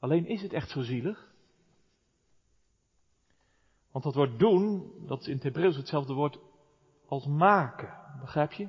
Alleen 0.00 0.26
is 0.26 0.42
het 0.42 0.52
echt 0.52 0.70
zo 0.70 0.82
zielig? 0.82 1.33
Want 3.94 4.06
dat 4.06 4.14
woord 4.14 4.38
doen, 4.38 4.92
dat 5.06 5.20
is 5.20 5.26
in 5.26 5.34
het 5.34 5.42
Hebreeuws 5.42 5.76
hetzelfde 5.76 6.12
woord 6.12 6.38
als 7.08 7.26
maken. 7.26 7.94
Begrijp 8.20 8.52
je? 8.52 8.68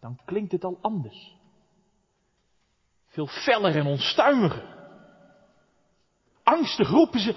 Dan 0.00 0.18
klinkt 0.24 0.52
het 0.52 0.64
al 0.64 0.78
anders. 0.80 1.36
Veel 3.06 3.26
feller 3.26 3.76
en 3.76 3.86
onstuimiger. 3.86 4.74
Angstig 6.42 6.88
roepen 6.88 7.20
ze, 7.20 7.34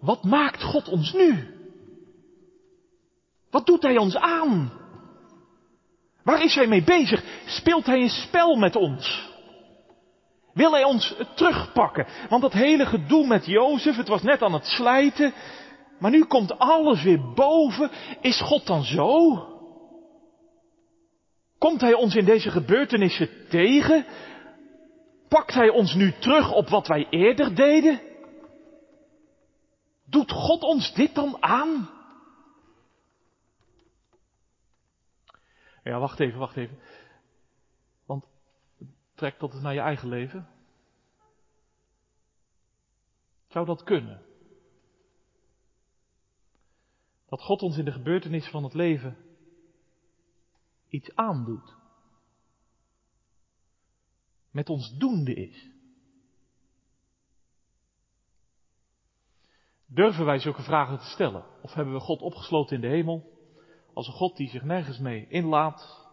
wat 0.00 0.24
maakt 0.24 0.62
God 0.62 0.88
ons 0.88 1.12
nu? 1.12 1.54
Wat 3.50 3.66
doet 3.66 3.82
Hij 3.82 3.96
ons 3.96 4.16
aan? 4.16 4.72
Waar 6.22 6.42
is 6.42 6.54
Hij 6.54 6.66
mee 6.66 6.84
bezig? 6.84 7.24
Speelt 7.46 7.86
Hij 7.86 8.00
een 8.00 8.08
spel 8.08 8.56
met 8.56 8.76
ons? 8.76 9.27
Wil 10.58 10.72
hij 10.72 10.84
ons 10.84 11.14
terugpakken? 11.34 12.06
Want 12.28 12.42
dat 12.42 12.52
hele 12.52 12.86
gedoe 12.86 13.26
met 13.26 13.46
Jozef, 13.46 13.96
het 13.96 14.08
was 14.08 14.22
net 14.22 14.42
aan 14.42 14.52
het 14.52 14.66
slijten. 14.66 15.32
Maar 15.98 16.10
nu 16.10 16.24
komt 16.24 16.58
alles 16.58 17.02
weer 17.02 17.32
boven. 17.34 17.90
Is 18.20 18.40
God 18.40 18.66
dan 18.66 18.82
zo? 18.82 19.36
Komt 21.58 21.80
hij 21.80 21.94
ons 21.94 22.14
in 22.14 22.24
deze 22.24 22.50
gebeurtenissen 22.50 23.28
tegen? 23.48 24.06
Pakt 25.28 25.54
hij 25.54 25.68
ons 25.68 25.94
nu 25.94 26.12
terug 26.18 26.52
op 26.52 26.68
wat 26.68 26.86
wij 26.86 27.06
eerder 27.10 27.54
deden? 27.54 28.00
Doet 30.06 30.32
God 30.32 30.62
ons 30.62 30.94
dit 30.94 31.14
dan 31.14 31.36
aan? 31.40 31.90
Ja, 35.82 35.98
wacht 35.98 36.20
even, 36.20 36.38
wacht 36.38 36.56
even. 36.56 36.78
Trek 39.18 39.38
dat 39.38 39.52
eens 39.52 39.62
naar 39.62 39.74
je 39.74 39.80
eigen 39.80 40.08
leven. 40.08 40.48
Zou 43.48 43.66
dat 43.66 43.82
kunnen? 43.82 44.22
Dat 47.26 47.42
God 47.42 47.62
ons 47.62 47.76
in 47.76 47.84
de 47.84 47.92
gebeurtenissen 47.92 48.52
van 48.52 48.64
het 48.64 48.74
leven 48.74 49.16
iets 50.88 51.14
aandoet. 51.14 51.76
Met 54.50 54.68
ons 54.68 54.98
doende 54.98 55.34
is. 55.34 55.70
Durven 59.86 60.24
wij 60.24 60.38
zulke 60.38 60.62
vragen 60.62 60.98
te 60.98 61.04
stellen? 61.04 61.44
Of 61.62 61.74
hebben 61.74 61.94
we 61.94 62.00
God 62.00 62.20
opgesloten 62.20 62.76
in 62.76 62.82
de 62.82 62.88
hemel? 62.88 63.32
Als 63.94 64.06
een 64.06 64.12
God 64.12 64.36
die 64.36 64.48
zich 64.48 64.62
nergens 64.62 64.98
mee 64.98 65.28
inlaat, 65.28 66.06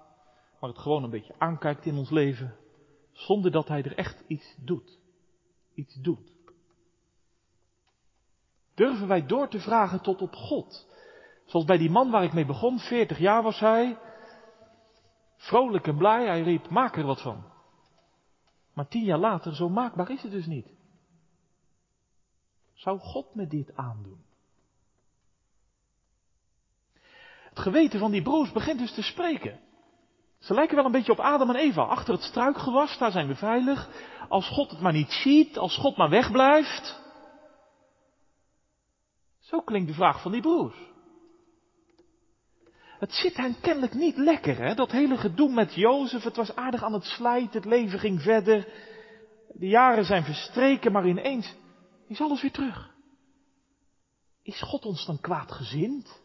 maar 0.60 0.70
het 0.70 0.80
gewoon 0.80 1.04
een 1.04 1.10
beetje 1.10 1.40
aankijkt 1.40 1.86
in 1.86 1.98
ons 1.98 2.10
leven 2.10 2.64
zonder 3.16 3.52
dat 3.52 3.68
hij 3.68 3.84
er 3.84 3.98
echt 3.98 4.24
iets 4.28 4.56
doet. 4.58 5.00
Iets 5.74 5.96
doet. 5.96 6.34
Durven 8.74 9.08
wij 9.08 9.26
door 9.26 9.48
te 9.48 9.60
vragen 9.60 10.02
tot 10.02 10.22
op 10.22 10.34
God? 10.34 10.88
Zoals 11.46 11.66
bij 11.66 11.78
die 11.78 11.90
man 11.90 12.12
waar 12.12 12.24
ik 12.24 12.34
mee 12.34 12.46
begon, 12.46 12.80
40 12.80 13.20
jaar 13.20 13.44
was 13.44 13.60
hij. 13.60 13.98
Vrolijk 15.36 15.88
en 15.88 15.98
blij, 15.98 16.26
hij 16.26 16.42
riep, 16.42 16.70
maak 16.70 16.98
er 16.98 17.06
wat 17.06 17.22
van. 17.22 17.54
Maar 18.74 18.88
tien 18.88 19.04
jaar 19.04 19.20
later, 19.20 19.56
zo 19.56 19.70
maakbaar 19.70 20.12
is 20.12 20.22
het 20.22 20.32
dus 20.32 20.46
niet. 20.46 20.68
Zou 22.74 23.00
God 23.00 23.36
me 23.36 23.48
dit 23.48 23.76
aandoen? 23.76 24.24
Het 27.50 27.60
geweten 27.60 28.00
van 28.00 28.12
die 28.12 28.22
broers 28.22 28.52
begint 28.52 28.80
dus 28.80 28.94
te 28.94 29.02
spreken. 29.02 29.60
Ze 30.40 30.54
lijken 30.54 30.76
wel 30.76 30.86
een 30.86 30.92
beetje 30.92 31.12
op 31.12 31.20
Adam 31.20 31.50
en 31.50 31.56
Eva. 31.56 31.82
Achter 31.82 32.14
het 32.14 32.24
struikgewas, 32.24 32.98
daar 32.98 33.12
zijn 33.12 33.28
we 33.28 33.36
veilig. 33.36 33.90
Als 34.30 34.50
God 34.50 34.72
het 34.72 34.80
maar 34.80 34.94
niet 34.94 35.12
ziet, 35.12 35.58
als 35.58 35.78
God 35.78 35.98
maar 35.98 36.10
wegblijft. 36.10 37.04
Zo 39.40 39.62
klinkt 39.62 39.88
de 39.88 39.94
vraag 39.94 40.22
van 40.22 40.32
die 40.32 40.42
broers. 40.42 40.76
Het 43.00 43.14
zit 43.14 43.38
hen 43.38 43.60
kennelijk 43.62 43.94
niet 43.94 44.18
lekker, 44.18 44.58
hè? 44.58 44.74
Dat 44.76 44.92
hele 44.92 45.18
gedoe 45.18 45.54
met 45.54 45.74
Jozef. 45.74 46.24
Het 46.24 46.36
was 46.36 46.56
aardig 46.56 46.84
aan 46.84 46.94
het 46.94 47.04
slijten, 47.04 47.54
het 47.62 47.66
leven 47.66 48.00
ging 48.00 48.22
verder. 48.22 48.68
De 49.54 49.68
jaren 49.68 50.06
zijn 50.06 50.24
verstreken, 50.24 50.92
maar 50.92 51.08
ineens 51.08 51.56
is 52.08 52.22
alles 52.22 52.42
weer 52.42 52.52
terug. 52.52 52.94
Is 54.44 54.62
God 54.62 54.86
ons 54.86 55.06
dan 55.06 55.20
kwaadgezind? 55.20 56.22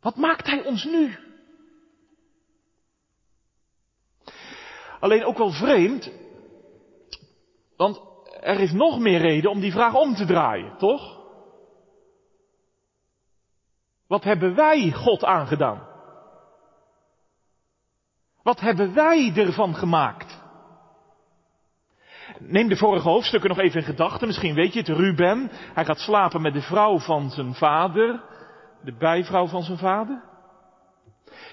Wat 0.00 0.16
maakt 0.16 0.46
Hij 0.46 0.64
ons 0.64 0.84
nu? 0.84 1.18
Alleen 5.00 5.24
ook 5.24 5.38
wel 5.38 5.50
vreemd, 5.50 6.12
want 7.76 8.00
er 8.40 8.60
is 8.60 8.72
nog 8.72 8.98
meer 8.98 9.20
reden 9.20 9.50
om 9.50 9.60
die 9.60 9.72
vraag 9.72 9.94
om 9.94 10.14
te 10.14 10.26
draaien, 10.26 10.76
toch? 10.78 11.18
Wat 14.06 14.24
hebben 14.24 14.54
wij 14.54 14.92
God 14.92 15.24
aangedaan? 15.24 15.88
Wat 18.42 18.60
hebben 18.60 18.94
wij 18.94 19.32
ervan 19.36 19.74
gemaakt? 19.74 20.38
Neem 22.38 22.68
de 22.68 22.76
vorige 22.76 23.08
hoofdstukken 23.08 23.48
nog 23.48 23.58
even 23.58 23.80
in 23.80 23.86
gedachten. 23.86 24.26
Misschien 24.26 24.54
weet 24.54 24.72
je 24.72 24.78
het, 24.78 24.88
Ruben. 24.88 25.50
Hij 25.52 25.84
gaat 25.84 25.98
slapen 25.98 26.42
met 26.42 26.52
de 26.52 26.62
vrouw 26.62 26.98
van 26.98 27.30
zijn 27.30 27.54
vader. 27.54 28.22
De 28.82 28.96
bijvrouw 28.96 29.46
van 29.46 29.62
zijn 29.62 29.78
vader. 29.78 30.29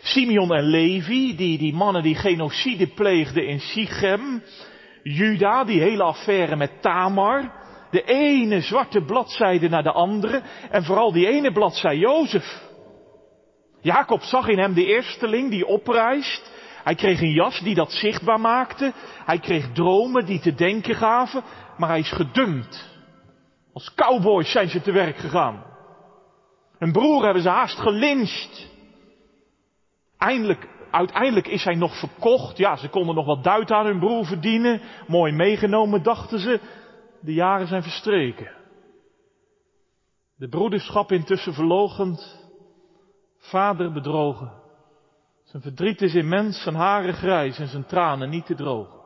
Simeon 0.01 0.53
en 0.53 0.63
Levi, 0.63 1.36
die, 1.36 1.58
die 1.58 1.74
mannen 1.74 2.03
die 2.03 2.15
genocide 2.15 2.88
pleegden 2.88 3.48
in 3.48 3.60
Sichem. 3.60 4.44
Juda, 5.03 5.63
die 5.63 5.82
hele 5.82 6.03
affaire 6.03 6.56
met 6.56 6.82
Tamar. 6.82 7.51
De 7.91 8.03
ene 8.03 8.62
zwarte 8.62 9.01
bladzijde 9.01 9.70
naar 9.70 9.84
de 9.84 9.91
andere. 9.91 10.41
En 10.72 10.84
vooral 10.84 11.12
die 11.12 11.27
ene 11.27 11.51
bladzij 11.51 11.98
Jozef. 11.98 12.65
Jacob 13.82 14.22
zag 14.22 14.48
in 14.48 14.60
hem 14.60 14.74
de 14.74 14.86
eersteling 14.86 15.50
die 15.50 15.65
oprijst. 15.65 16.51
Hij 16.84 16.96
kreeg 16.96 17.22
een 17.22 17.34
jas 17.34 17.60
die 17.60 17.75
dat 17.75 17.91
zichtbaar 17.91 18.39
maakte. 18.39 18.94
Hij 19.25 19.39
kreeg 19.39 19.72
dromen 19.74 20.25
die 20.25 20.39
te 20.39 20.53
denken 20.53 20.96
gaven. 20.96 21.44
Maar 21.77 21.89
hij 21.89 22.00
is 22.00 22.12
gedumpt. 22.12 22.96
Als 23.74 23.94
cowboys 23.94 24.51
zijn 24.51 24.70
ze 24.70 24.82
te 24.82 24.91
werk 24.91 25.17
gegaan. 25.17 25.63
Een 26.79 26.91
broer 26.91 27.24
hebben 27.24 27.41
ze 27.41 27.50
haast 27.50 27.79
gelincht. 27.79 28.67
Eindelijk, 30.17 30.67
uiteindelijk 30.91 31.47
is 31.47 31.63
hij 31.63 31.75
nog 31.75 32.00
verkocht. 32.00 32.57
Ja, 32.57 32.75
ze 32.75 32.89
konden 32.89 33.15
nog 33.15 33.25
wat 33.25 33.43
duit 33.43 33.71
aan 33.71 33.86
hun 33.86 34.00
broer 34.00 34.25
verdienen. 34.25 34.81
Mooi 35.07 35.31
meegenomen, 35.31 36.03
dachten 36.03 36.39
ze. 36.39 36.59
de 37.19 37.33
jaren 37.33 37.67
zijn 37.67 37.83
verstreken. 37.83 38.55
De 40.36 40.47
broederschap 40.50 41.12
intussen 41.12 41.53
verlogend, 41.53 42.50
vader 43.38 43.91
bedrogen. 43.91 44.51
Zijn 45.43 45.62
verdriet 45.62 46.01
is 46.01 46.15
immens, 46.15 46.62
zijn 46.63 46.75
haren 46.75 47.13
grijs 47.13 47.59
en 47.59 47.67
zijn 47.67 47.86
tranen 47.86 48.29
niet 48.29 48.45
te 48.45 48.55
drogen. 48.55 49.00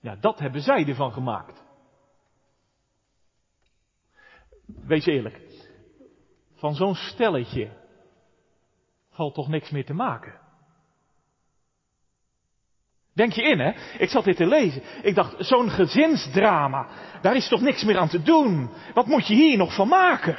Ja, 0.00 0.16
dat 0.16 0.38
hebben 0.38 0.60
zij 0.60 0.86
ervan 0.86 1.12
gemaakt. 1.12 1.62
Wees 4.66 5.06
eerlijk, 5.06 5.40
van 6.62 6.74
zo'n 6.74 6.94
stelletje 6.94 7.70
valt 9.10 9.34
toch 9.34 9.48
niks 9.48 9.70
meer 9.70 9.84
te 9.84 9.94
maken. 9.94 10.40
Denk 13.14 13.32
je 13.32 13.42
in, 13.42 13.58
hè? 13.58 13.72
Ik 13.98 14.08
zat 14.08 14.24
dit 14.24 14.36
te 14.36 14.46
lezen. 14.46 14.82
Ik 15.02 15.14
dacht, 15.14 15.34
zo'n 15.38 15.70
gezinsdrama, 15.70 16.88
daar 17.22 17.36
is 17.36 17.48
toch 17.48 17.60
niks 17.60 17.84
meer 17.84 17.98
aan 17.98 18.08
te 18.08 18.22
doen. 18.22 18.70
Wat 18.94 19.06
moet 19.06 19.26
je 19.26 19.34
hier 19.34 19.56
nog 19.56 19.74
van 19.74 19.88
maken? 19.88 20.36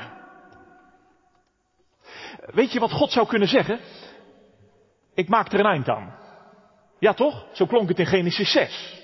Weet 2.39 2.71
je 2.71 2.79
wat 2.79 2.91
God 2.91 3.11
zou 3.11 3.27
kunnen 3.27 3.47
zeggen? 3.47 3.79
Ik 5.13 5.29
maak 5.29 5.51
er 5.51 5.59
een 5.59 5.65
eind 5.65 5.89
aan. 5.89 6.15
Ja 6.99 7.13
toch? 7.13 7.45
Zo 7.51 7.65
klonk 7.65 7.89
het 7.89 7.99
in 7.99 8.05
Genesis 8.05 8.51
6. 8.51 9.02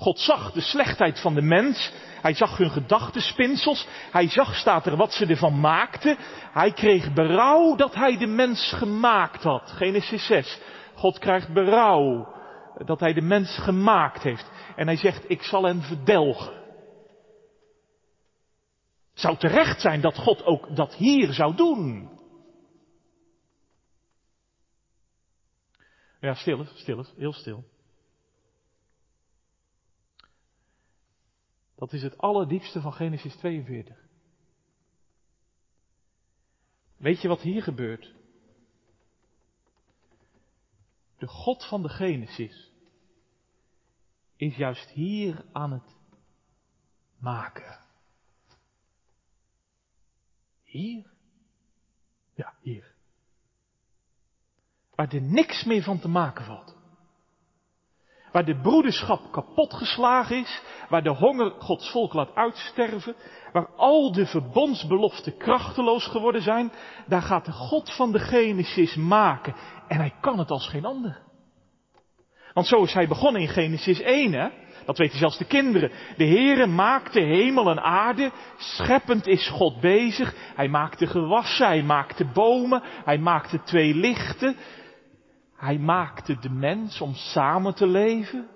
God 0.00 0.18
zag 0.18 0.52
de 0.52 0.60
slechtheid 0.60 1.20
van 1.20 1.34
de 1.34 1.42
mens. 1.42 1.92
Hij 2.22 2.34
zag 2.34 2.56
hun 2.56 2.70
gedachtenspinsels. 2.70 3.86
Hij 4.10 4.28
zag, 4.28 4.54
staat 4.54 4.86
er, 4.86 4.96
wat 4.96 5.12
ze 5.12 5.26
ervan 5.26 5.60
maakten. 5.60 6.16
Hij 6.52 6.72
kreeg 6.72 7.12
berouw 7.12 7.76
dat 7.76 7.94
hij 7.94 8.16
de 8.16 8.26
mens 8.26 8.72
gemaakt 8.72 9.42
had. 9.42 9.70
Genesis 9.70 10.26
6. 10.26 10.60
God 10.94 11.18
krijgt 11.18 11.52
berouw 11.52 12.34
dat 12.84 13.00
hij 13.00 13.12
de 13.12 13.20
mens 13.20 13.58
gemaakt 13.58 14.22
heeft. 14.22 14.50
En 14.76 14.86
hij 14.86 14.96
zegt, 14.96 15.30
ik 15.30 15.42
zal 15.42 15.64
hem 15.64 15.82
verdelgen. 15.82 16.58
Zou 19.14 19.36
terecht 19.36 19.80
zijn 19.80 20.00
dat 20.00 20.16
God 20.16 20.44
ook 20.44 20.76
dat 20.76 20.94
hier 20.94 21.32
zou 21.32 21.56
doen. 21.56 22.10
Ja, 26.20 26.34
stil 26.34 26.66
stil 26.74 27.04
heel 27.16 27.32
stil. 27.32 27.64
Dat 31.80 31.92
is 31.92 32.02
het 32.02 32.18
allerdiepste 32.18 32.80
van 32.80 32.92
Genesis 32.92 33.36
42. 33.36 34.08
Weet 36.96 37.20
je 37.20 37.28
wat 37.28 37.40
hier 37.40 37.62
gebeurt? 37.62 38.14
De 41.18 41.26
God 41.26 41.64
van 41.68 41.82
de 41.82 41.88
Genesis 41.88 42.72
is 44.36 44.56
juist 44.56 44.88
hier 44.90 45.44
aan 45.52 45.72
het 45.72 45.96
maken. 47.18 47.80
Hier? 50.64 51.10
Ja, 52.34 52.54
hier. 52.60 52.94
Waar 54.94 55.12
er 55.12 55.22
niks 55.22 55.64
meer 55.64 55.82
van 55.82 56.00
te 56.00 56.08
maken 56.08 56.44
valt. 56.44 56.79
Waar 58.32 58.44
de 58.44 58.60
broederschap 58.60 59.20
kapotgeslagen 59.32 60.36
is, 60.36 60.62
waar 60.88 61.02
de 61.02 61.10
honger 61.10 61.52
Gods 61.58 61.90
volk 61.90 62.12
laat 62.12 62.34
uitsterven, 62.34 63.14
waar 63.52 63.68
al 63.76 64.12
de 64.12 64.26
verbondsbeloften 64.26 65.36
krachteloos 65.36 66.06
geworden 66.06 66.42
zijn, 66.42 66.72
daar 67.06 67.22
gaat 67.22 67.44
de 67.44 67.52
God 67.52 67.94
van 67.94 68.12
de 68.12 68.18
Genesis 68.18 68.94
maken. 68.94 69.54
En 69.88 69.96
hij 69.96 70.14
kan 70.20 70.38
het 70.38 70.50
als 70.50 70.68
geen 70.68 70.84
ander. 70.84 71.18
Want 72.54 72.66
zo 72.66 72.82
is 72.82 72.92
hij 72.92 73.08
begonnen 73.08 73.42
in 73.42 73.48
Genesis 73.48 74.00
1, 74.00 74.32
hè? 74.32 74.48
Dat 74.84 74.98
weten 74.98 75.18
zelfs 75.18 75.38
de 75.38 75.44
kinderen. 75.44 75.90
De 76.16 76.24
Heere 76.24 76.66
maakte 76.66 77.20
hemel 77.20 77.70
en 77.70 77.82
aarde. 77.82 78.30
Scheppend 78.56 79.26
is 79.26 79.48
God 79.48 79.80
bezig. 79.80 80.34
Hij 80.54 80.68
maakte 80.68 81.06
gewassen, 81.06 81.66
hij 81.66 81.82
maakte 81.82 82.24
bomen, 82.24 82.82
hij 83.04 83.18
maakte 83.18 83.62
twee 83.62 83.94
lichten. 83.94 84.56
Hij 85.60 85.78
maakte 85.78 86.38
de 86.38 86.50
mens 86.50 87.00
om 87.00 87.14
samen 87.14 87.74
te 87.74 87.86
leven, 87.86 88.48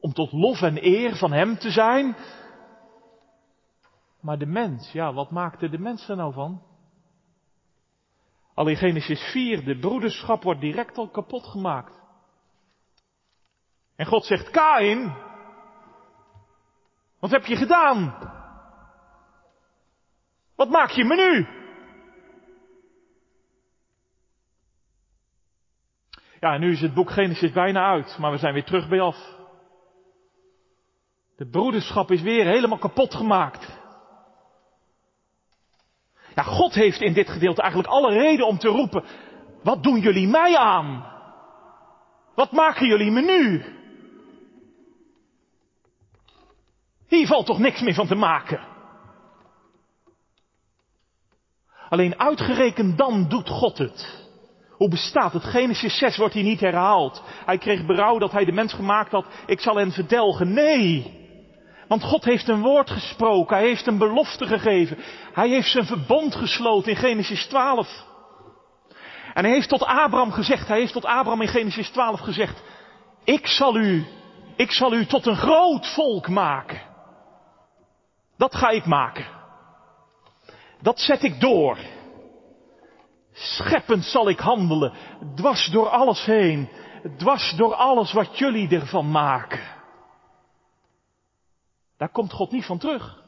om 0.00 0.12
tot 0.12 0.32
lof 0.32 0.62
en 0.62 0.84
eer 0.84 1.16
van 1.16 1.32
Hem 1.32 1.58
te 1.58 1.70
zijn. 1.70 2.16
Maar 4.20 4.38
de 4.38 4.46
mens, 4.46 4.92
ja, 4.92 5.12
wat 5.12 5.30
maakte 5.30 5.68
de 5.68 5.78
mens 5.78 6.08
er 6.08 6.16
nou 6.16 6.32
van? 6.32 6.62
Al 8.54 8.66
in 8.66 8.76
Genesis 8.76 9.20
4, 9.20 9.64
de 9.64 9.78
broederschap 9.78 10.42
wordt 10.42 10.60
direct 10.60 10.98
al 10.98 11.08
kapot 11.08 11.46
gemaakt. 11.46 12.00
En 13.96 14.06
God 14.06 14.24
zegt, 14.24 14.50
Kain, 14.50 15.16
wat 17.18 17.30
heb 17.30 17.44
je 17.44 17.56
gedaan? 17.56 18.14
Wat 20.54 20.68
maak 20.68 20.90
je 20.90 21.04
me 21.04 21.14
nu? 21.14 21.57
Ja, 26.40 26.58
nu 26.58 26.72
is 26.72 26.80
het 26.80 26.94
boek 26.94 27.10
Genesis 27.10 27.52
bijna 27.52 27.84
uit, 27.90 28.16
maar 28.18 28.30
we 28.30 28.38
zijn 28.38 28.52
weer 28.52 28.64
terug 28.64 28.88
bij 28.88 29.00
af. 29.00 29.36
De 31.36 31.48
broederschap 31.48 32.10
is 32.10 32.22
weer 32.22 32.46
helemaal 32.46 32.78
kapot 32.78 33.14
gemaakt. 33.14 33.78
Ja, 36.34 36.42
God 36.42 36.74
heeft 36.74 37.00
in 37.00 37.12
dit 37.12 37.28
gedeelte 37.28 37.62
eigenlijk 37.62 37.92
alle 37.92 38.12
reden 38.12 38.46
om 38.46 38.58
te 38.58 38.68
roepen, 38.68 39.04
wat 39.62 39.82
doen 39.82 40.00
jullie 40.00 40.28
mij 40.28 40.56
aan? 40.56 41.16
Wat 42.34 42.52
maken 42.52 42.86
jullie 42.86 43.10
me 43.10 43.20
nu? 43.20 43.64
Hier 47.06 47.26
valt 47.26 47.46
toch 47.46 47.58
niks 47.58 47.80
meer 47.80 47.94
van 47.94 48.06
te 48.06 48.14
maken? 48.14 48.66
Alleen 51.88 52.18
uitgerekend 52.18 52.98
dan 52.98 53.28
doet 53.28 53.48
God 53.48 53.78
het. 53.78 54.27
Hoe 54.78 54.88
bestaat 54.88 55.32
het? 55.32 55.44
Genesis 55.44 55.98
6 55.98 56.16
wordt 56.16 56.34
hier 56.34 56.42
niet 56.42 56.60
herhaald. 56.60 57.22
Hij 57.44 57.58
kreeg 57.58 57.86
berouw 57.86 58.18
dat 58.18 58.32
hij 58.32 58.44
de 58.44 58.52
mens 58.52 58.72
gemaakt 58.72 59.10
had. 59.10 59.26
Ik 59.46 59.60
zal 59.60 59.76
hen 59.76 59.92
verdelgen. 59.92 60.52
Nee. 60.52 61.16
Want 61.88 62.02
God 62.02 62.24
heeft 62.24 62.48
een 62.48 62.60
woord 62.60 62.90
gesproken. 62.90 63.56
Hij 63.56 63.66
heeft 63.66 63.86
een 63.86 63.98
belofte 63.98 64.46
gegeven. 64.46 64.98
Hij 65.32 65.48
heeft 65.48 65.70
zijn 65.70 65.86
verbond 65.86 66.34
gesloten 66.34 66.90
in 66.90 66.96
Genesis 66.96 67.46
12. 67.46 68.06
En 69.34 69.44
hij 69.44 69.52
heeft 69.52 69.68
tot 69.68 69.84
Abraham 69.84 70.32
gezegd, 70.32 70.68
hij 70.68 70.78
heeft 70.78 70.92
tot 70.92 71.04
Abraham 71.04 71.40
in 71.40 71.48
Genesis 71.48 71.90
12 71.90 72.20
gezegd, 72.20 72.62
ik 73.24 73.46
zal 73.46 73.76
u, 73.76 74.06
ik 74.56 74.70
zal 74.70 74.92
u 74.92 75.06
tot 75.06 75.26
een 75.26 75.36
groot 75.36 75.86
volk 75.86 76.28
maken. 76.28 76.80
Dat 78.36 78.54
ga 78.54 78.68
ik 78.68 78.84
maken. 78.86 79.26
Dat 80.80 81.00
zet 81.00 81.22
ik 81.22 81.40
door. 81.40 81.78
Scheppend 83.38 84.04
zal 84.04 84.28
ik 84.28 84.38
handelen, 84.38 84.92
dwars 85.34 85.66
door 85.66 85.88
alles 85.88 86.24
heen, 86.24 86.68
dwars 87.16 87.54
door 87.56 87.74
alles 87.74 88.12
wat 88.12 88.38
jullie 88.38 88.68
ervan 88.68 89.10
maken. 89.10 89.76
Daar 91.96 92.08
komt 92.08 92.32
God 92.32 92.50
niet 92.50 92.64
van 92.64 92.78
terug. 92.78 93.22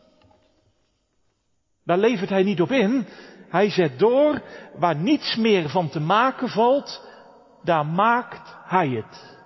Daar 1.85 1.99
levert 1.99 2.31
hij 2.31 2.43
niet 2.43 2.61
op 2.61 2.71
in. 2.71 3.07
Hij 3.49 3.71
zet 3.71 3.99
door, 3.99 4.43
waar 4.77 4.97
niets 4.97 5.37
meer 5.37 5.69
van 5.69 5.89
te 5.89 6.01
maken 6.01 6.49
valt, 6.49 7.09
daar 7.63 7.87
maakt 7.87 8.57
hij 8.65 8.89
het. 8.89 9.39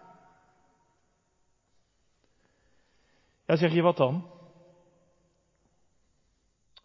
Ja, 3.47 3.57
zeg 3.57 3.73
je 3.73 3.83
wat 3.83 3.97
dan? 3.97 4.34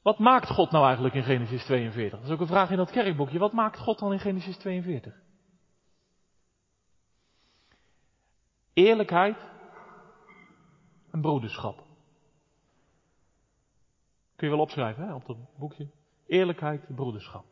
Wat 0.09 0.19
maakt 0.19 0.49
God 0.49 0.71
nou 0.71 0.85
eigenlijk 0.85 1.15
in 1.15 1.23
Genesis 1.23 1.65
42? 1.65 2.19
Dat 2.19 2.27
is 2.27 2.33
ook 2.33 2.39
een 2.39 2.47
vraag 2.47 2.71
in 2.71 2.77
dat 2.77 2.91
kerkboekje. 2.91 3.39
Wat 3.39 3.53
maakt 3.53 3.79
God 3.79 3.99
dan 3.99 4.13
in 4.13 4.19
Genesis 4.19 4.57
42? 4.57 5.21
Eerlijkheid 8.73 9.37
en 11.11 11.21
broederschap. 11.21 11.83
Kun 14.35 14.47
je 14.47 14.53
wel 14.55 14.63
opschrijven 14.63 15.07
hè, 15.07 15.13
op 15.13 15.25
dat 15.25 15.37
boekje. 15.57 15.89
Eerlijkheid 16.27 16.85
en 16.85 16.95
broederschap. 16.95 17.45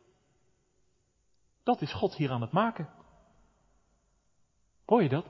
Dat 1.62 1.80
is 1.80 1.92
God 1.92 2.14
hier 2.14 2.30
aan 2.30 2.40
het 2.40 2.52
maken. 2.52 2.88
Hoor 4.84 5.02
je 5.02 5.08
dat? 5.08 5.26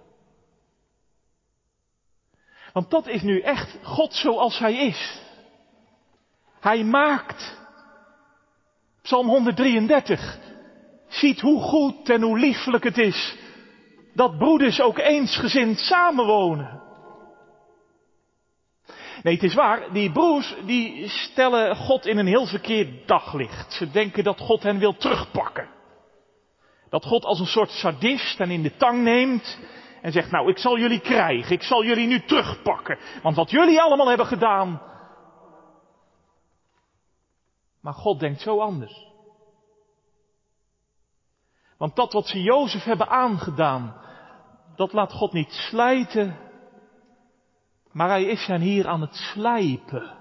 Want 2.73 2.91
dat 2.91 3.07
is 3.07 3.23
nu 3.23 3.41
echt 3.41 3.85
God 3.85 4.15
zoals 4.15 4.59
Hij 4.59 4.87
is. 4.87 5.27
Hij 6.61 6.85
maakt. 6.85 7.57
Psalm 9.03 9.29
133. 9.29 10.39
Ziet 11.09 11.41
hoe 11.41 11.61
goed 11.61 12.11
en 12.11 12.23
hoe 12.23 12.39
lieflijk 12.39 12.85
het 12.85 12.99
is 12.99 13.37
dat 14.19 14.39
broeders 14.39 14.81
ook 14.81 14.99
eensgezind 14.99 15.79
samenwonen. 15.79 16.81
Nee, 19.23 19.35
het 19.35 19.43
is 19.43 19.55
waar, 19.55 19.93
die 19.93 20.13
broers 20.13 20.55
die 20.65 21.09
stellen 21.09 21.77
God 21.77 22.07
in 22.07 22.19
een 22.19 22.27
heel 22.27 22.47
verkeerd 22.47 23.09
daglicht. 23.09 23.73
Ze 23.73 23.91
denken 23.91 24.25
dat 24.25 24.41
God 24.41 24.63
hen 24.63 24.79
wil 24.79 24.97
terugpakken. 24.97 25.69
Dat 26.91 27.05
God 27.05 27.25
als 27.25 27.41
een 27.41 27.47
soort 27.47 27.71
sadist 27.71 28.39
hen 28.39 28.51
in 28.51 28.63
de 28.63 28.77
tang 28.77 29.03
neemt 29.03 29.59
en 30.03 30.13
zegt, 30.13 30.31
nou, 30.31 30.51
ik 30.51 30.59
zal 30.59 30.79
jullie 30.79 31.01
krijgen, 31.01 31.53
ik 31.53 31.63
zal 31.63 31.85
jullie 31.85 32.07
nu 32.07 32.25
terugpakken, 32.25 32.99
want 33.23 33.37
wat 33.37 33.51
jullie 33.51 33.81
allemaal 33.81 34.09
hebben 34.09 34.27
gedaan. 34.27 34.83
Maar 37.81 37.95
God 37.95 38.21
denkt 38.21 38.41
zo 38.41 38.61
anders. 38.61 39.07
Want 41.77 41.97
dat 41.97 42.13
wat 42.13 42.27
ze 42.27 42.43
Jozef 42.43 42.85
hebben 42.85 43.09
aangedaan, 43.09 44.01
dat 44.77 44.93
laat 44.93 45.13
God 45.13 45.33
niet 45.33 45.51
slijten, 45.51 46.39
maar 47.93 48.09
hij 48.09 48.25
is 48.25 48.47
hen 48.47 48.61
hier 48.61 48.89
aan 48.89 49.01
het 49.01 49.15
slijpen. 49.15 50.17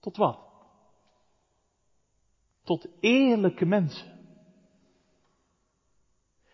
Tot 0.00 0.16
wat? 0.16 0.38
Tot 2.64 2.88
eerlijke 3.00 3.64
mensen. 3.64 4.18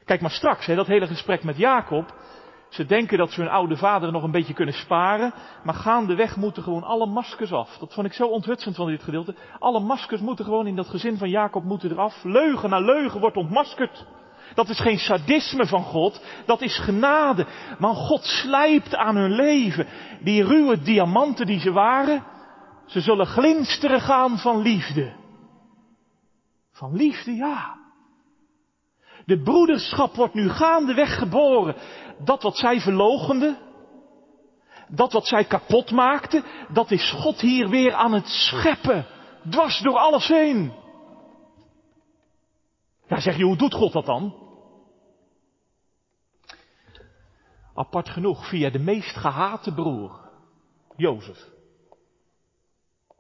Kijk 0.05 0.21
maar 0.21 0.31
straks, 0.31 0.67
hè, 0.67 0.75
dat 0.75 0.87
hele 0.87 1.07
gesprek 1.07 1.45
met 1.45 1.57
Jacob. 1.57 2.15
Ze 2.75 2.85
denken 2.85 3.19
dat 3.19 3.31
ze 3.31 3.41
hun 3.41 3.51
oude 3.51 3.77
vader 3.77 4.13
nog 4.13 4.23
een 4.23 4.31
beetje 4.31 4.55
kunnen 4.55 4.75
sparen, 4.75 5.35
maar 5.63 5.75
gaandeweg 5.75 6.37
moeten 6.37 6.63
gewoon 6.63 6.83
alle 6.83 7.07
maskers 7.07 7.53
af. 7.53 7.77
Dat 7.79 7.95
vond 7.95 8.07
ik 8.07 8.13
zo 8.13 8.27
onthutsend 8.27 8.77
van 8.77 8.87
dit 8.87 9.03
gedeelte. 9.03 9.35
Alle 9.59 9.81
maskers 9.81 10.21
moeten 10.21 10.45
gewoon 10.45 10.67
in 10.67 10.77
dat 10.77 10.89
gezin 10.89 11.17
van 11.17 11.29
Jacob 11.29 11.65
moeten 11.65 11.91
eraf. 11.91 12.25
Leugen 12.25 12.71
na 12.71 12.79
leugen 12.79 13.21
wordt 13.21 13.37
ontmaskerd. 13.37 14.07
Dat 14.55 14.69
is 14.69 14.81
geen 14.81 14.99
sadisme 14.99 15.67
van 15.67 15.83
God, 15.83 16.25
dat 16.47 16.61
is 16.61 16.79
genade. 16.79 17.47
Maar 17.79 17.95
God 17.95 18.25
slijpt 18.25 18.95
aan 18.95 19.17
hun 19.17 19.33
leven. 19.33 19.87
Die 20.21 20.45
ruwe 20.45 20.83
diamanten 20.83 21.47
die 21.47 21.61
ze 21.61 21.73
waren, 21.73 22.25
ze 22.87 23.01
zullen 23.01 23.27
glinsteren 23.27 24.01
gaan 24.01 24.39
van 24.39 24.63
liefde. 24.63 25.13
Van 26.73 26.97
liefde, 26.97 27.35
ja. 27.35 27.84
De 29.25 29.43
broederschap 29.43 30.15
wordt 30.15 30.35
nu 30.35 30.49
gaandeweg 30.49 31.19
geboren. 31.19 31.77
Dat 32.19 32.43
wat 32.43 32.57
zij 32.57 32.81
verlogenden, 32.81 33.59
dat 34.89 35.13
wat 35.13 35.27
zij 35.27 35.45
kapot 35.45 35.91
maakten, 35.91 36.45
dat 36.73 36.91
is 36.91 37.11
God 37.11 37.41
hier 37.41 37.69
weer 37.69 37.95
aan 37.95 38.13
het 38.13 38.27
scheppen. 38.27 39.07
Dwars 39.51 39.81
door 39.81 39.97
alles 39.97 40.29
heen. 40.29 40.73
Ja, 43.09 43.21
zeg 43.21 43.37
je, 43.37 43.45
hoe 43.45 43.57
doet 43.57 43.75
God 43.75 43.93
dat 43.93 44.07
dan? 44.07 44.43
Apart 47.75 48.09
genoeg 48.09 48.49
via 48.49 48.71
de 48.71 48.79
meest 48.79 49.17
gehate 49.17 49.75
broer, 49.75 50.21
Jozef. 50.97 51.53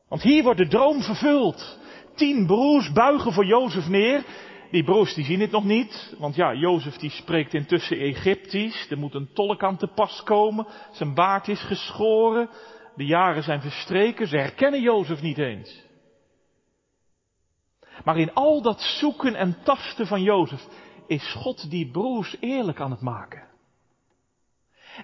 Want 0.08 0.22
hier 0.22 0.42
wordt 0.42 0.58
de 0.58 0.68
droom 0.68 1.02
vervuld. 1.02 1.78
Tien 2.14 2.46
broers 2.46 2.92
buigen 2.92 3.32
voor 3.32 3.46
Jozef 3.46 3.88
neer. 3.88 4.24
Die 4.74 4.84
broers 4.84 5.14
die 5.14 5.24
zien 5.24 5.40
het 5.40 5.50
nog 5.50 5.64
niet, 5.64 6.14
want 6.18 6.34
ja, 6.34 6.54
Jozef 6.54 6.96
die 6.96 7.10
spreekt 7.10 7.54
intussen 7.54 7.98
Egyptisch. 7.98 8.90
Er 8.90 8.98
moet 8.98 9.14
een 9.14 9.32
tolk 9.32 9.62
aan 9.62 9.76
te 9.76 9.86
pas 9.86 10.22
komen. 10.22 10.66
Zijn 10.92 11.14
baard 11.14 11.48
is 11.48 11.60
geschoren. 11.60 12.48
De 12.96 13.04
jaren 13.04 13.42
zijn 13.42 13.60
verstreken. 13.60 14.28
Ze 14.28 14.36
herkennen 14.36 14.80
Jozef 14.80 15.22
niet 15.22 15.38
eens. 15.38 15.84
Maar 18.04 18.18
in 18.18 18.32
al 18.32 18.62
dat 18.62 18.80
zoeken 18.80 19.34
en 19.34 19.56
tasten 19.62 20.06
van 20.06 20.22
Jozef 20.22 20.66
is 21.06 21.32
God 21.32 21.70
die 21.70 21.90
broers 21.90 22.36
eerlijk 22.40 22.80
aan 22.80 22.90
het 22.90 23.00
maken. 23.00 23.48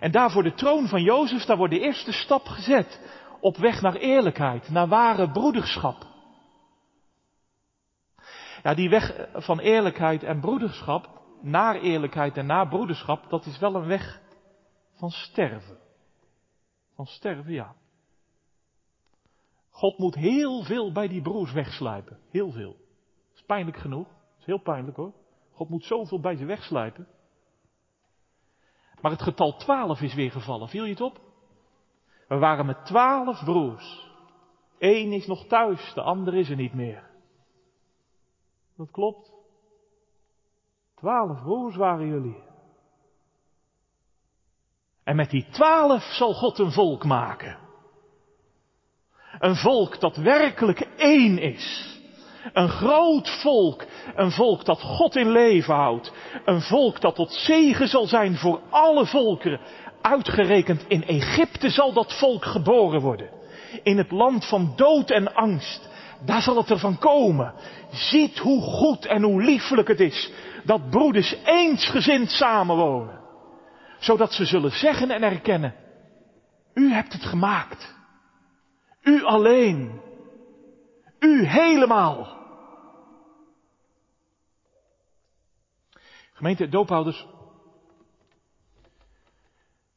En 0.00 0.10
daar 0.10 0.30
voor 0.30 0.42
de 0.42 0.54
troon 0.54 0.88
van 0.88 1.02
Jozef, 1.02 1.44
daar 1.44 1.56
wordt 1.56 1.74
de 1.74 1.80
eerste 1.80 2.12
stap 2.12 2.46
gezet 2.46 3.00
op 3.40 3.56
weg 3.56 3.80
naar 3.80 3.94
eerlijkheid, 3.94 4.70
naar 4.70 4.88
ware 4.88 5.30
broederschap. 5.30 6.09
Ja, 8.62 8.74
die 8.74 8.90
weg 8.90 9.28
van 9.32 9.58
eerlijkheid 9.58 10.22
en 10.22 10.40
broederschap, 10.40 11.08
naar 11.40 11.74
eerlijkheid 11.74 12.36
en 12.36 12.46
naar 12.46 12.68
broederschap, 12.68 13.30
dat 13.30 13.46
is 13.46 13.58
wel 13.58 13.74
een 13.74 13.86
weg 13.86 14.20
van 14.92 15.10
sterven. 15.10 15.78
Van 16.94 17.06
sterven, 17.06 17.52
ja. 17.52 17.74
God 19.70 19.98
moet 19.98 20.14
heel 20.14 20.62
veel 20.62 20.92
bij 20.92 21.08
die 21.08 21.22
broers 21.22 21.52
wegslijpen. 21.52 22.18
Heel 22.30 22.50
veel. 22.50 22.72
Dat 23.28 23.34
is 23.34 23.42
pijnlijk 23.42 23.76
genoeg. 23.76 24.06
Dat 24.08 24.38
is 24.38 24.46
heel 24.46 24.62
pijnlijk 24.62 24.96
hoor. 24.96 25.12
God 25.52 25.68
moet 25.68 25.84
zoveel 25.84 26.20
bij 26.20 26.36
ze 26.36 26.44
wegslijpen. 26.44 27.08
Maar 29.00 29.10
het 29.10 29.22
getal 29.22 29.56
twaalf 29.56 30.00
is 30.00 30.14
weer 30.14 30.30
gevallen. 30.30 30.68
Viel 30.68 30.84
je 30.84 30.90
het 30.90 31.00
op? 31.00 31.20
We 32.28 32.38
waren 32.38 32.66
met 32.66 32.84
twaalf 32.84 33.44
broers. 33.44 34.08
Eén 34.78 35.12
is 35.12 35.26
nog 35.26 35.46
thuis, 35.46 35.94
de 35.94 36.02
ander 36.02 36.34
is 36.34 36.50
er 36.50 36.56
niet 36.56 36.74
meer. 36.74 37.09
Dat 38.80 38.90
klopt. 38.90 39.32
Twaalf 40.94 41.42
broers 41.42 41.76
waren 41.76 42.06
jullie. 42.06 42.42
En 45.04 45.16
met 45.16 45.30
die 45.30 45.46
twaalf 45.50 46.02
zal 46.02 46.34
God 46.34 46.58
een 46.58 46.72
volk 46.72 47.04
maken. 47.04 47.58
Een 49.38 49.56
volk 49.56 50.00
dat 50.00 50.16
werkelijk 50.16 50.80
één 50.96 51.38
is. 51.38 51.98
Een 52.52 52.68
groot 52.68 53.40
volk. 53.42 53.84
Een 54.14 54.30
volk 54.30 54.64
dat 54.64 54.80
God 54.80 55.16
in 55.16 55.30
leven 55.30 55.74
houdt. 55.74 56.12
Een 56.44 56.60
volk 56.60 57.00
dat 57.00 57.14
tot 57.14 57.32
zegen 57.32 57.88
zal 57.88 58.06
zijn 58.06 58.36
voor 58.36 58.60
alle 58.70 59.06
volkeren. 59.06 59.60
Uitgerekend 60.00 60.84
in 60.88 61.04
Egypte 61.04 61.70
zal 61.70 61.92
dat 61.92 62.18
volk 62.18 62.44
geboren 62.44 63.00
worden. 63.00 63.30
In 63.82 63.98
het 63.98 64.10
land 64.10 64.48
van 64.48 64.72
dood 64.76 65.10
en 65.10 65.34
angst. 65.34 65.88
Daar 66.24 66.42
zal 66.42 66.56
het 66.56 66.70
ervan 66.70 66.98
komen. 66.98 67.54
Ziet 67.90 68.38
hoe 68.38 68.62
goed 68.62 69.06
en 69.06 69.22
hoe 69.22 69.42
liefelijk 69.42 69.88
het 69.88 70.00
is 70.00 70.32
dat 70.64 70.90
broeders 70.90 71.36
eensgezind 71.44 72.30
samenwonen. 72.30 73.20
Zodat 73.98 74.32
ze 74.32 74.44
zullen 74.44 74.70
zeggen 74.70 75.10
en 75.10 75.22
erkennen. 75.22 75.74
U 76.74 76.92
hebt 76.92 77.12
het 77.12 77.24
gemaakt. 77.24 77.94
U 79.02 79.24
alleen. 79.24 80.00
U 81.18 81.46
helemaal. 81.46 82.38
Gemeente 86.32 86.68
doophouders. 86.68 87.26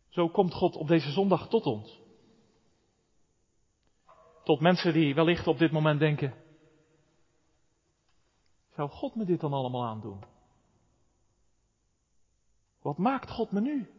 Zo 0.09 0.29
komt 0.29 0.53
God 0.53 0.75
op 0.75 0.87
deze 0.87 1.11
zondag 1.11 1.47
tot 1.47 1.65
ons. 1.65 2.02
Tot 4.43 4.59
mensen 4.59 4.93
die 4.93 5.15
wellicht 5.15 5.47
op 5.47 5.57
dit 5.57 5.71
moment 5.71 5.99
denken. 5.99 6.33
Zou 8.75 8.89
God 8.89 9.15
me 9.15 9.25
dit 9.25 9.39
dan 9.39 9.53
allemaal 9.53 9.85
aandoen? 9.85 10.23
Wat 12.81 12.97
maakt 12.97 13.29
God 13.29 13.51
me 13.51 13.61
nu? 13.61 13.89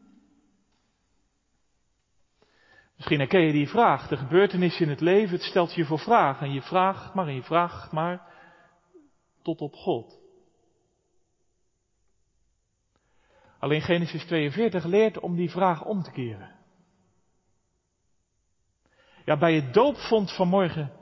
Misschien 2.96 3.18
herken 3.18 3.40
je 3.40 3.52
die 3.52 3.68
vraag. 3.68 4.08
De 4.08 4.16
gebeurtenis 4.16 4.80
in 4.80 4.88
het 4.88 5.00
leven, 5.00 5.34
het 5.34 5.42
stelt 5.44 5.74
je 5.74 5.84
voor 5.84 5.98
vragen. 5.98 6.46
En 6.46 6.52
je 6.52 6.62
vraagt 6.62 7.14
maar 7.14 7.26
en 7.26 7.34
je 7.34 7.42
vraagt 7.42 7.92
maar 7.92 8.32
tot 9.42 9.60
op 9.60 9.74
God. 9.74 10.22
Alleen 13.58 13.82
Genesis 13.82 14.24
42 14.24 14.84
leert 14.84 15.18
om 15.18 15.36
die 15.36 15.50
vraag 15.50 15.84
om 15.84 16.02
te 16.02 16.10
keren. 16.10 16.63
Ja, 19.24 19.38
bij 19.38 19.54
het 19.54 19.74
doopvond 19.74 20.32
vanmorgen 20.32 20.92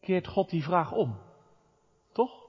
keert 0.00 0.26
God 0.26 0.50
die 0.50 0.62
vraag 0.62 0.92
om. 0.92 1.18
Toch? 2.12 2.48